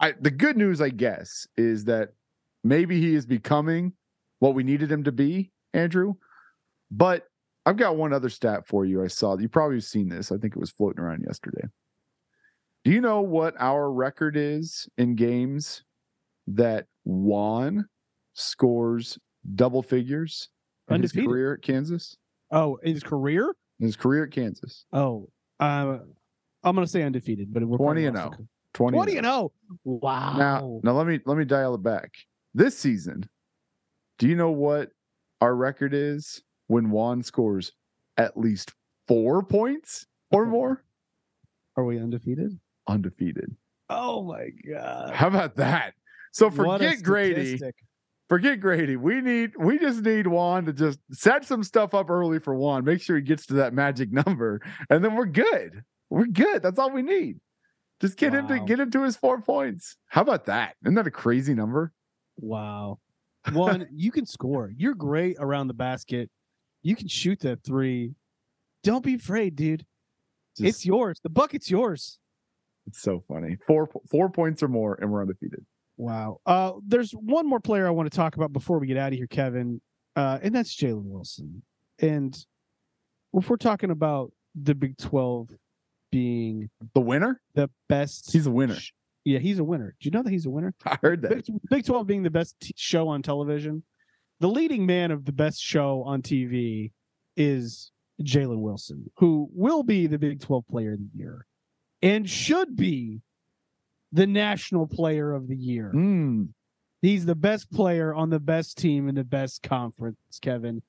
[0.00, 2.10] I the good news, I guess, is that
[2.64, 3.92] maybe he is becoming
[4.38, 6.14] what we needed him to be, Andrew.
[6.90, 7.26] But
[7.64, 9.02] I've got one other stat for you.
[9.02, 10.32] I saw you probably seen this.
[10.32, 11.68] I think it was floating around yesterday.
[12.84, 15.84] Do you know what our record is in games
[16.48, 17.86] that Juan
[18.34, 19.18] scores
[19.54, 20.48] double figures
[20.90, 22.16] in his career at Kansas?
[22.50, 23.54] Oh, in his career?
[23.78, 24.84] In his career at Kansas.
[24.92, 25.28] Oh,
[25.60, 25.98] uh,
[26.64, 28.32] I'm going to say undefeated, but we're 20 and 0.
[28.74, 29.32] 20, 20 and and 0.
[29.34, 29.52] 0.
[29.84, 30.36] Wow.
[30.36, 32.10] Now, now let me let me dial it back.
[32.54, 33.28] This season,
[34.18, 34.90] do you know what
[35.40, 37.72] our record is when Juan scores
[38.16, 38.72] at least
[39.08, 40.84] four points or more?
[41.76, 42.58] Are we undefeated?
[42.86, 43.56] Undefeated.
[43.88, 45.14] Oh my god.
[45.14, 45.94] How about that?
[46.32, 47.60] So forget Gradey.
[48.28, 48.96] Forget Gradey.
[48.96, 52.84] We need we just need Juan to just set some stuff up early for Juan.
[52.84, 55.82] Make sure he gets to that magic number, and then we're good.
[56.10, 56.62] We're good.
[56.62, 57.40] That's all we need.
[58.00, 59.96] Just get him to get him to his four points.
[60.06, 60.76] How about that?
[60.84, 61.92] Isn't that a crazy number?
[62.38, 62.98] Wow.
[63.52, 64.70] One, you can score.
[64.76, 66.30] You're great around the basket.
[66.82, 68.14] You can shoot that three.
[68.82, 69.84] Don't be afraid, dude.
[70.56, 71.18] Just- it's yours.
[71.22, 72.18] The bucket's yours.
[72.86, 73.56] It's so funny.
[73.66, 75.64] Four four points or more, and we're undefeated.
[75.96, 76.40] Wow.
[76.44, 79.18] Uh, there's one more player I want to talk about before we get out of
[79.18, 79.80] here, Kevin,
[80.16, 81.62] uh, and that's Jalen Wilson.
[82.00, 82.36] And
[83.34, 85.50] if we're talking about the Big 12
[86.10, 87.40] being The winner?
[87.54, 88.76] the best, He's a winner.
[89.24, 89.94] Yeah, he's a winner.
[90.00, 90.74] Do you know that he's a winner?
[90.84, 91.30] I heard that.
[91.30, 93.84] Big, Big 12 being the best t- show on television.
[94.40, 96.90] The leading man of the best show on TV
[97.36, 97.92] is
[98.22, 101.46] Jalen Wilson, who will be the Big 12 player of the year
[102.02, 103.20] and should be
[104.10, 105.92] the national player of the year.
[105.94, 106.48] Mm.
[107.00, 110.82] He's the best player on the best team in the best conference, Kevin.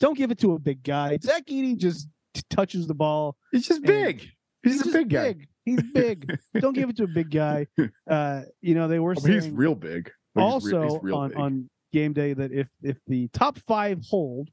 [0.00, 1.18] Don't give it to a big guy.
[1.22, 3.36] Zach Edey just t- touches the ball.
[3.52, 4.28] He's just big.
[4.62, 5.32] He's, a just big guy.
[5.34, 5.48] big.
[5.64, 6.38] He's big.
[6.60, 7.66] Don't give it to a big guy.
[8.08, 10.10] Uh, you know, they were saying he's real big.
[10.34, 11.38] Like, he's also real- he's real on, big.
[11.38, 14.48] on game day that if if the top five hold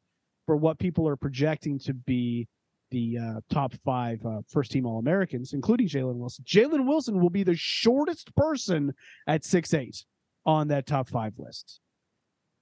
[0.45, 2.47] for what people are projecting to be
[2.91, 7.30] the uh, top five uh, first team All Americans, including Jalen Wilson, Jalen Wilson will
[7.30, 8.93] be the shortest person
[9.28, 10.05] at six eight
[10.45, 11.80] on that top five list.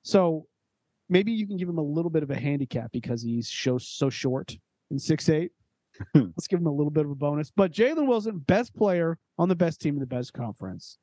[0.04, 0.46] So
[1.10, 4.10] maybe you can give him a little bit of a handicap because he's so so
[4.10, 4.56] short
[4.92, 5.52] in six eight.
[6.14, 7.52] Let's give him a little bit of a bonus.
[7.52, 10.98] But Jalen Wilson, best player on the best team in the best conference.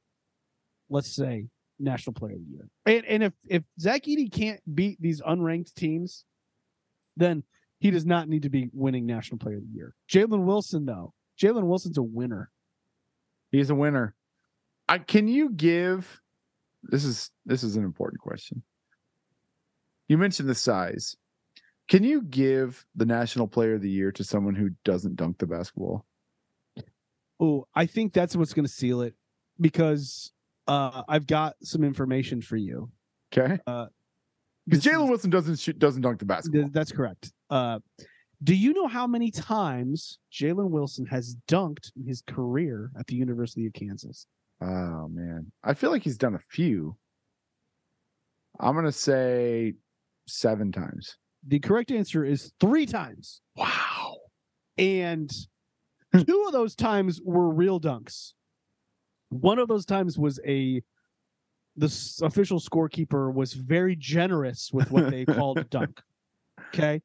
[0.89, 2.69] Let's say national player of the year.
[2.87, 6.25] And and if if Zach Edey can't beat these unranked teams,
[7.17, 7.43] then
[7.79, 9.95] he does not need to be winning national player of the year.
[10.11, 12.51] Jalen Wilson, though, Jalen Wilson's a winner.
[13.51, 14.15] He's a winner.
[14.89, 16.21] I can you give
[16.83, 18.63] this is this is an important question.
[20.09, 21.17] You mentioned the size.
[21.89, 25.47] Can you give the national player of the year to someone who doesn't dunk the
[25.47, 26.05] basketball?
[27.39, 29.15] Oh, I think that's what's going to seal it
[29.61, 30.33] because
[30.67, 32.91] uh, I've got some information for you.
[33.33, 33.59] Okay.
[33.67, 33.87] Uh,
[34.67, 36.63] Because this Jalen Wilson doesn't shoot, doesn't dunk the basketball.
[36.63, 37.33] Th- That's correct.
[37.51, 37.79] Uh,
[38.43, 43.15] do you know how many times Jalen Wilson has dunked in his career at the
[43.15, 44.27] University of Kansas?
[44.61, 45.53] Oh man.
[45.63, 46.97] I feel like he's done a few.
[48.59, 49.75] I'm gonna say
[50.27, 51.17] seven times.
[51.47, 53.41] The correct answer is three times.
[53.55, 54.17] Wow.
[54.79, 55.31] And
[56.13, 58.33] two of those times were real dunks.
[59.29, 60.83] One of those times was a
[61.77, 61.87] the
[62.23, 66.01] official scorekeeper was very generous with what they called a dunk.
[66.69, 67.03] Okay.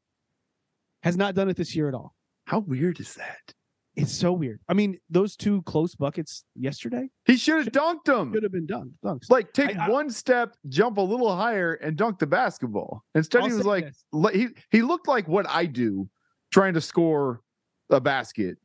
[1.03, 2.15] Has not done it this year at all.
[2.45, 3.53] How weird is that?
[3.95, 4.59] It's so weird.
[4.69, 8.33] I mean, those two close buckets yesterday He should have dunked them.
[8.33, 8.93] should have been dunked.
[9.03, 9.29] Dunks.
[9.29, 13.03] Like take I- I- one step, jump a little higher, and dunk the basketball.
[13.15, 14.33] Instead, I'll he was like this.
[14.33, 16.07] he he looked like what I do,
[16.53, 17.41] trying to score
[17.89, 18.57] a basket.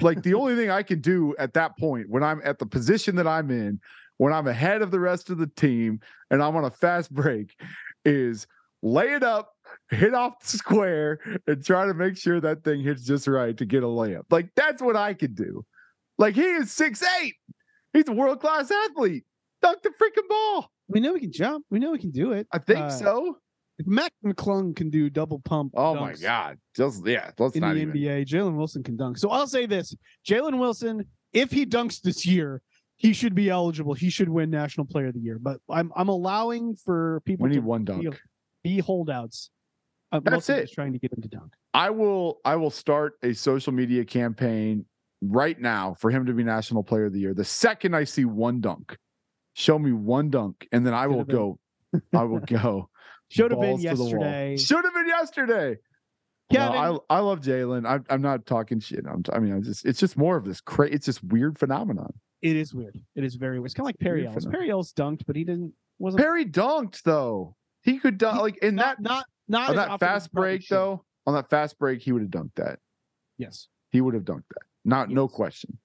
[0.00, 3.16] Like the only thing I can do at that point when I'm at the position
[3.16, 3.80] that I'm in,
[4.18, 7.54] when I'm ahead of the rest of the team, and I'm on a fast break,
[8.04, 8.46] is
[8.82, 9.53] lay it up,
[9.90, 13.64] hit off the square, and try to make sure that thing hits just right to
[13.64, 14.22] get a layup.
[14.30, 15.64] Like that's what I can do.
[16.18, 17.34] Like he is six eight.
[17.92, 19.24] He's a world class athlete.
[19.62, 20.70] Dunk the freaking ball.
[20.88, 21.64] we know we can jump.
[21.70, 22.46] We know we can do it.
[22.52, 23.38] I think Uh, so.
[23.76, 25.72] If Mac McClung can do double pump.
[25.76, 26.58] Oh my god.
[26.76, 27.92] Just yeah, let's In the even.
[27.92, 29.18] NBA, Jalen Wilson can dunk.
[29.18, 29.92] So I'll say this:
[30.28, 32.62] Jalen Wilson, if he dunks this year,
[32.94, 33.94] he should be eligible.
[33.94, 35.40] He should win National Player of the Year.
[35.40, 38.06] But I'm I'm allowing for people We need to one dunk.
[38.62, 39.50] be holdouts.
[40.14, 40.70] Uh, I'm That's it.
[40.72, 41.52] trying to get him to dunk.
[41.74, 44.84] I will I will start a social media campaign
[45.20, 47.34] right now for him to be national player of the year.
[47.34, 48.96] The second I see one dunk,
[49.54, 51.58] show me one dunk, and then I will go.
[52.14, 52.88] I will go.
[53.28, 54.10] Should have been to the wall.
[54.12, 54.56] yesterday.
[54.56, 55.76] Should have been yesterday.
[56.52, 57.88] No, I I love Jalen.
[57.88, 59.04] I'm I'm not talking shit.
[59.10, 62.12] I'm I mean I just it's just more of this cra- it's just weird phenomenon.
[62.42, 63.00] it is weird.
[63.16, 63.66] It is very weird.
[63.66, 64.46] It's kind of like Perry Ellis.
[64.46, 67.56] Perry Ellis dunked, but he didn't wasn't Perry dunked though.
[67.82, 70.76] He could dunk like in not that not not on that fast break should.
[70.76, 71.04] though.
[71.26, 72.78] On that fast break, he would have dunked that.
[73.38, 73.68] Yes.
[73.90, 74.62] He would have dunked that.
[74.84, 75.78] Not no question.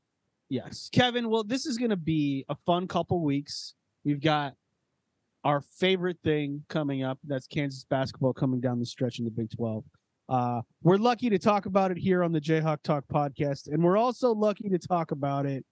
[0.49, 0.89] Yes.
[0.91, 3.75] Kevin, well, this is going to be a fun couple weeks.
[4.03, 4.55] We've got
[5.43, 7.19] our favorite thing coming up.
[7.23, 9.83] That's Kansas basketball coming down the stretch in the Big 12.
[10.27, 13.97] Uh, we're lucky to talk about it here on the Jayhawk Talk podcast, and we're
[13.97, 15.65] also lucky to talk about it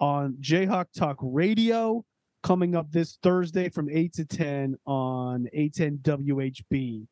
[0.00, 2.04] on Jayhawk Talk Radio
[2.42, 7.06] coming up this Thursday from 8 to 10 on 810 WHB.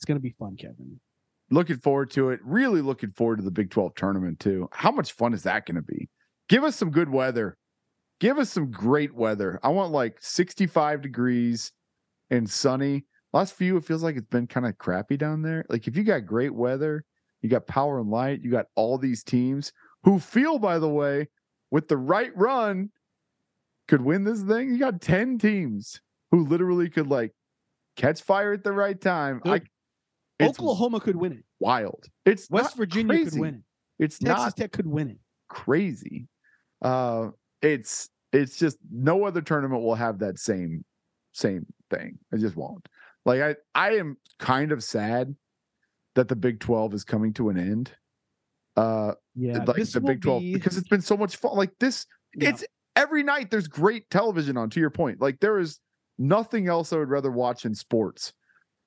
[0.00, 0.98] It's going to be fun, Kevin.
[1.50, 2.40] Looking forward to it.
[2.42, 4.66] Really looking forward to the Big 12 tournament too.
[4.72, 6.08] How much fun is that going to be?
[6.48, 7.58] Give us some good weather.
[8.18, 9.60] Give us some great weather.
[9.62, 11.72] I want like 65 degrees
[12.30, 13.04] and sunny.
[13.34, 15.66] Last few, it feels like it's been kind of crappy down there.
[15.68, 17.04] Like if you got great weather,
[17.42, 19.70] you got power and light, you got all these teams
[20.04, 21.28] who feel, by the way,
[21.70, 22.90] with the right run,
[23.86, 24.70] could win this thing.
[24.70, 27.32] You got 10 teams who literally could like
[27.96, 29.42] catch fire at the right time.
[29.44, 29.68] I, Good.
[30.40, 31.44] It's Oklahoma could win it.
[31.60, 32.04] wild.
[32.24, 33.30] It's West Virginia crazy.
[33.30, 34.04] could win it.
[34.04, 35.18] It's Texas not Tech could win it.
[35.48, 36.28] crazy.
[36.82, 37.28] Uh,
[37.62, 40.84] it's it's just no other tournament will have that same
[41.32, 42.18] same thing.
[42.32, 42.88] It just won't.
[43.26, 45.34] Like I I am kind of sad
[46.14, 47.92] that the Big Twelve is coming to an end.
[48.76, 51.54] Uh, Yeah, like the Big Twelve be- because it's been so much fun.
[51.56, 52.48] Like this, Yeah.
[52.50, 52.64] it's
[52.96, 53.50] every night.
[53.50, 54.70] There's great television on.
[54.70, 55.78] To your point, like there is
[56.18, 58.32] nothing else I would rather watch in sports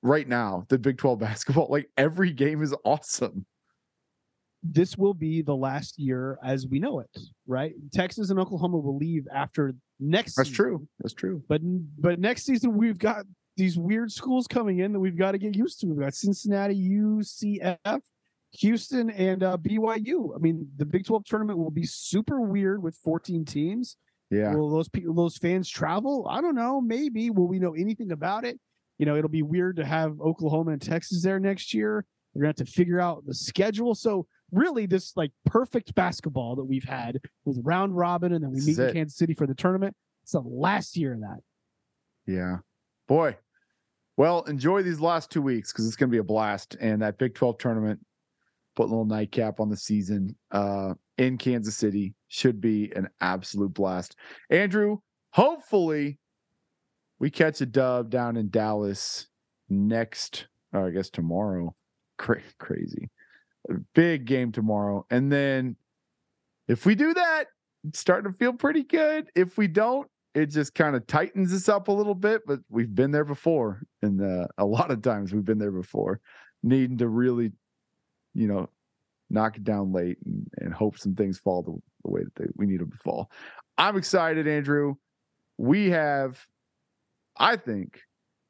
[0.04, 1.66] right now than Big Twelve basketball.
[1.68, 3.44] Like every game is awesome.
[4.62, 7.74] this will be the last year as we know it, right?
[7.92, 10.36] Texas and Oklahoma will leave after next.
[10.36, 10.64] That's season.
[10.64, 10.88] true.
[11.00, 11.42] That's true.
[11.48, 11.60] But
[11.98, 13.24] but next season we've got
[13.56, 15.86] these weird schools coming in that we've got to get used to.
[15.86, 18.00] We've got Cincinnati, UCF,
[18.58, 20.34] Houston, and uh, BYU.
[20.34, 23.96] I mean, the Big 12 tournament will be super weird with 14 teams.
[24.30, 24.54] Yeah.
[24.54, 26.26] Will those people, those fans travel?
[26.28, 26.80] I don't know.
[26.80, 27.30] Maybe.
[27.30, 28.58] Will we know anything about it?
[28.98, 32.04] You know, it'll be weird to have Oklahoma and Texas there next year.
[32.34, 33.94] We're gonna have to figure out the schedule.
[33.94, 38.56] So really, this like perfect basketball that we've had with round robin, and then we
[38.56, 38.92] This meet in.
[38.92, 39.94] Kansas City for the tournament.
[40.22, 41.40] It's the last year of that.
[42.26, 42.58] Yeah.
[43.06, 43.36] Boy.
[44.16, 46.76] Well, enjoy these last two weeks because it's going to be a blast.
[46.80, 48.00] And that Big 12 tournament,
[48.76, 53.74] put a little nightcap on the season uh, in Kansas City, should be an absolute
[53.74, 54.16] blast.
[54.50, 54.98] Andrew,
[55.32, 56.18] hopefully
[57.18, 59.28] we catch a dub down in Dallas
[59.68, 61.74] next, or I guess tomorrow.
[62.18, 63.10] Cra- crazy.
[63.70, 65.06] A big game tomorrow.
[65.10, 65.76] And then
[66.68, 67.46] if we do that,
[67.86, 69.30] it's starting to feel pretty good.
[69.34, 72.94] If we don't, it just kind of tightens us up a little bit, but we've
[72.94, 73.82] been there before.
[74.02, 76.20] And uh, a lot of times we've been there before,
[76.62, 77.52] needing to really,
[78.34, 78.68] you know,
[79.30, 81.72] knock it down late and, and hope some things fall the,
[82.04, 83.30] the way that they, we need them to fall.
[83.78, 84.96] I'm excited, Andrew.
[85.56, 86.44] We have,
[87.36, 88.00] I think,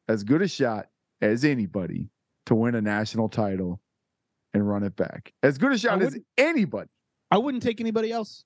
[0.09, 0.87] as good a shot
[1.21, 2.11] as anybody
[2.47, 3.81] to win a national title
[4.53, 5.33] and run it back.
[5.43, 6.89] As good a shot as anybody.
[7.31, 8.45] I wouldn't take anybody else.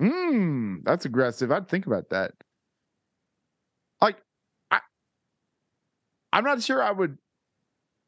[0.00, 1.52] Mmm, that's aggressive.
[1.52, 2.32] I'd think about that.
[4.00, 4.16] Like,
[4.70, 4.80] I,
[6.32, 7.18] I'm not sure I would,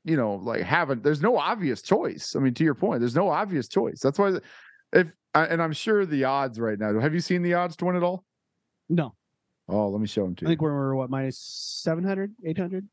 [0.05, 0.95] you know, like have a.
[0.95, 2.35] There's no obvious choice.
[2.37, 4.01] I mean, to your point, there's no obvious choice.
[4.01, 4.39] That's why,
[4.93, 6.99] if and I'm sure the odds right now.
[6.99, 8.25] Have you seen the odds to win it all?
[8.89, 9.15] No,
[9.69, 10.51] Oh, let me show them to I you.
[10.51, 12.87] think we're, what minus 700, 800?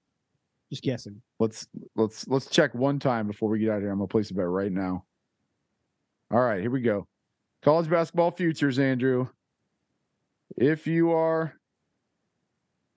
[0.71, 1.21] Just guessing.
[1.39, 3.91] Let's let's let's check one time before we get out of here.
[3.91, 5.05] I'm gonna place a bet right now.
[6.31, 7.07] All right, here we go.
[7.61, 9.27] College basketball futures, Andrew.
[10.57, 11.53] If you are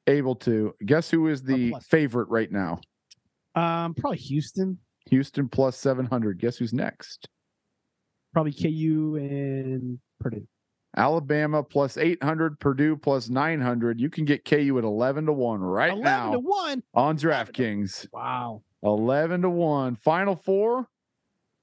[0.07, 2.81] able to, guess who is the favorite right now?
[3.55, 4.79] Um, probably Houston,
[5.11, 6.39] Houston plus 700.
[6.39, 7.29] Guess who's next?
[8.33, 10.47] probably KU and Purdue.
[10.97, 14.01] Alabama plus 800, Purdue plus 900.
[14.01, 16.83] You can get KU at 11 to 1 right 11 now to 1.
[16.95, 18.09] on DraftKings.
[18.13, 18.63] Wow.
[18.83, 19.97] 11 to 1.
[19.97, 20.89] Final four.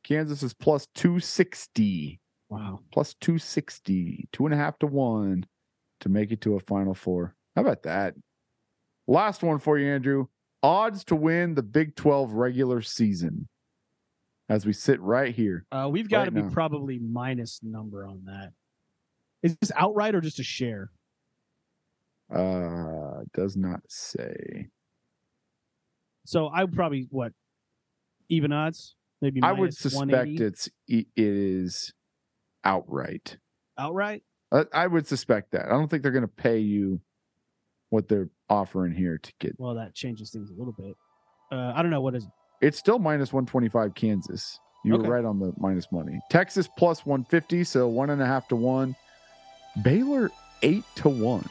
[0.03, 2.19] Kansas is plus 260.
[2.49, 2.81] Wow.
[2.91, 5.45] plus 260, two and a half to one
[6.01, 7.33] to make it to a final four.
[7.55, 8.13] How about that?
[9.07, 10.27] Last one for you, Andrew.
[10.61, 13.47] Odds to win the Big 12 regular season
[14.49, 15.65] as we sit right here.
[15.71, 16.49] Uh, we've got Right to be now.
[16.49, 18.51] probably minus number on that.
[19.43, 20.89] Is this outright or just a share?
[22.33, 24.67] Uh, does not say.
[26.25, 27.33] So I would probably what
[28.29, 28.95] even odds?
[29.21, 31.93] Maybe I would suspect it's it is
[32.63, 33.37] outright.
[33.77, 34.23] outright.
[34.51, 35.65] I, I would suspect that.
[35.65, 37.01] I don't think they're going to pay you
[37.89, 39.55] what they're offering here to get.
[39.57, 40.95] Well, that changes things a little bit.
[41.51, 42.25] Uh, I don't know what is.
[42.61, 44.57] It's still minus 125 Kansas.
[44.85, 45.07] You Okay.
[45.07, 46.19] were right on the minus money.
[46.29, 48.95] Texas plus 150, so one and a half to one.
[49.81, 51.47] Baylor eight to one.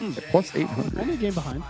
[0.00, 0.12] Hmm.
[0.30, 0.98] Plus 800.
[0.98, 1.62] Only a game behind.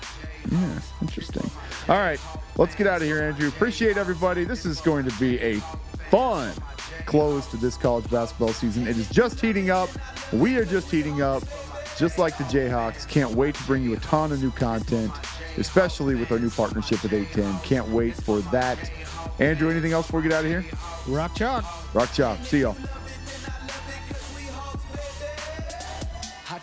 [0.50, 1.50] Yeah, interesting.
[1.88, 2.20] All right,
[2.56, 3.48] let's get out of here, Andrew.
[3.48, 4.44] Appreciate everybody.
[4.44, 5.60] This is going to be a
[6.10, 6.52] fun
[7.06, 8.86] close to this college basketball season.
[8.86, 9.88] It is just heating up.
[10.32, 11.42] We are just heating up,
[11.96, 13.08] just like the Jayhawks.
[13.08, 15.12] Can't wait to bring you a ton of new content,
[15.56, 17.68] especially with our new partnership with 810.
[17.68, 18.78] Can't wait for that.
[19.40, 20.64] Andrew, anything else before we get out of here?
[21.08, 21.64] Rock chalk.
[21.94, 22.42] Rock chop.
[22.44, 22.76] See y'all.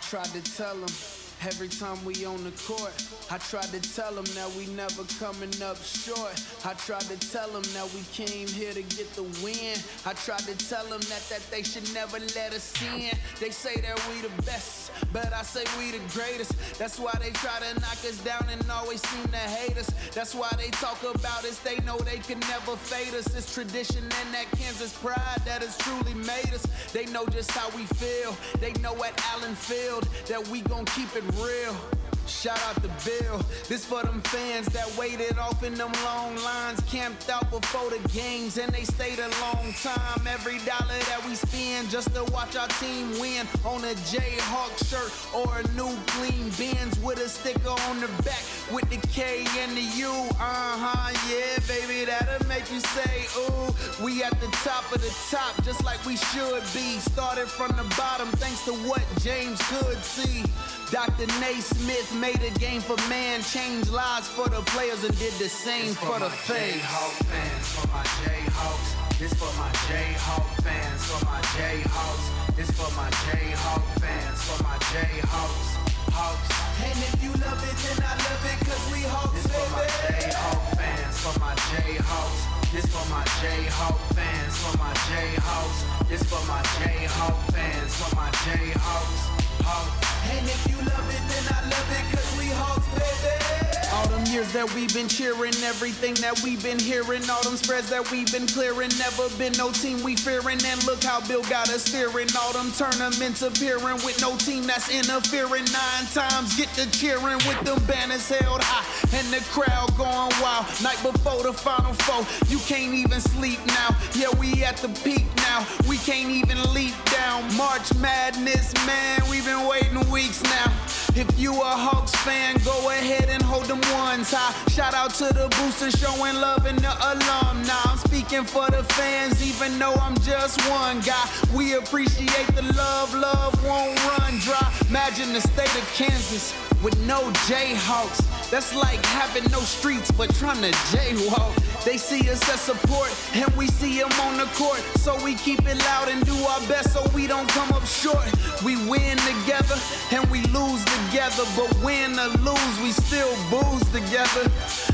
[0.08, 2.94] Tried to tell him every time we on the court.
[3.30, 6.34] I tried to tell him that we never coming up short.
[6.64, 9.76] I tried to tell him that we came here to get the win.
[10.06, 13.16] I tried to tell him that, that they should never let us in.
[13.38, 16.52] They say that we the best, but I say we the greatest.
[16.78, 19.90] That's why they try to knock us down and always seem to hate us.
[20.14, 21.58] That's why they talk about us.
[21.58, 23.26] They know they can never fade us.
[23.36, 26.66] It's tradition and that Kansas pride that has truly made us.
[26.92, 28.36] They know just how we feel.
[28.58, 31.97] They know at Allen Field that we gon' keep it real.
[32.28, 33.40] Shout out to Bill.
[33.68, 38.06] This for them fans that waited off in them long lines, camped out before the
[38.10, 40.26] games, and they stayed a long time.
[40.26, 45.10] Every dollar that we spend just to watch our team win on a Jayhawk shirt
[45.34, 49.74] or a new clean Benz with a sticker on the back with the K and
[49.74, 50.10] the U.
[50.38, 54.04] Uh huh, yeah, baby, that'll make you say, ooh.
[54.04, 56.98] We at the top of the top, just like we should be.
[57.00, 60.44] Started from the bottom, thanks to what James could see.
[60.90, 61.26] Dr.
[61.40, 65.94] Naismith made a game for man, changed lives for the players, and did the same
[65.94, 66.82] for the fans.
[66.82, 69.18] Jayhawk fans, for my Jayhawks.
[69.18, 72.56] This for my Jayhawk fans, for my Jayhawks.
[72.56, 75.68] This for my Jayhawk fans, for my Jayhawks.
[76.10, 76.48] Hawks.
[76.82, 79.86] And if you love it, then I love it, cause we Hawks, This for my
[79.86, 82.57] Jayhawk fans, for my Jayhawks.
[82.70, 86.08] This for my Jayhawk fans, for my Jayhawks.
[86.08, 89.20] This for my Jayhawk fans, for my Jayhawks.
[89.64, 90.30] Hawks.
[90.30, 93.57] And if you love it, then I love it, cause we Hawks, baby.
[93.98, 97.90] All them years that we've been cheering, everything that we've been hearing, all them spreads
[97.90, 100.62] that we've been clearing, never been no team we fearing.
[100.64, 102.28] And look how Bill got us steering.
[102.38, 105.66] All them tournaments appearing with no team that's interfering.
[105.74, 108.86] Nine times get to cheering with them banners held high
[109.18, 110.66] and the crowd going wild.
[110.78, 113.96] Night before the final four, you can't even sleep now.
[114.14, 115.66] Yeah, we at the peak now.
[115.88, 117.42] We can't even leap down.
[117.56, 120.70] March Madness, man, we've been waiting weeks now.
[121.16, 124.54] If you a Hawks fan, go ahead and hold them ones high.
[124.70, 128.07] Shout out to the boosters showing love and the alumni.
[128.28, 131.26] Speaking for the fans, even though I'm just one guy.
[131.56, 134.70] We appreciate the love, love won't run dry.
[134.90, 136.52] Imagine the state of Kansas
[136.82, 138.50] with no Jayhawks.
[138.50, 141.54] That's like having no streets but trying to jaywalk.
[141.84, 144.80] They see us as support and we see them on the court.
[144.96, 148.28] So we keep it loud and do our best so we don't come up short.
[148.62, 149.76] We win together
[150.12, 151.44] and we lose together.
[151.56, 154.50] But win or lose, we still booze together.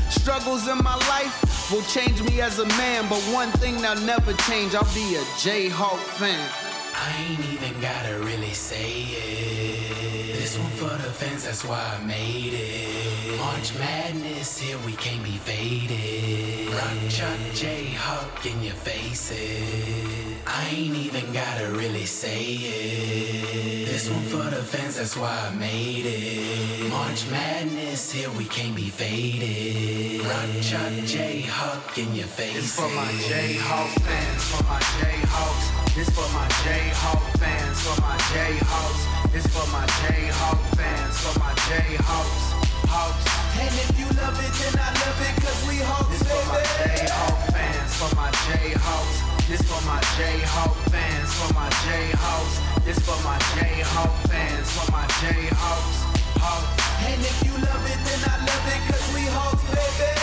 [0.09, 3.07] Struggles in my life will change me as a man.
[3.09, 6.49] But one thing that'll never change, I'll be a Jayhawk fan.
[6.93, 9.74] I ain't even gotta really say it.
[10.55, 13.37] This one for the fans, that's why I made it.
[13.37, 16.73] March Madness, here we can't be faded.
[16.73, 20.37] Rock Chuck J Hawk in your faces.
[20.47, 23.85] I ain't even gotta really say it.
[23.85, 26.89] This one for the fans, that's why I made it.
[26.89, 30.25] March Madness, here we can't be faded.
[30.25, 32.61] Rock Chuck J Hawk in your faces.
[32.61, 35.95] This for my Jayhawk fans, for my Jayhawks.
[35.95, 39.31] This for my Jayhawk fans, for my Jayhawks.
[39.33, 39.85] This for my
[40.45, 41.53] Hawk fans, my
[42.05, 43.25] Hawks,
[43.57, 46.61] And if you love it, then I love it, cause we Hawks, this for my
[46.85, 49.17] Jayhawk fans, for my Jayhawks.
[49.49, 52.85] This for my Jayhawk fans, for my Jayhawks.
[52.85, 55.97] This for my Jayhawk fans, for my Jayhawks,
[56.37, 56.77] Hawks.
[57.09, 60.14] And if you love it, then I love it, cause we Hawks, baby.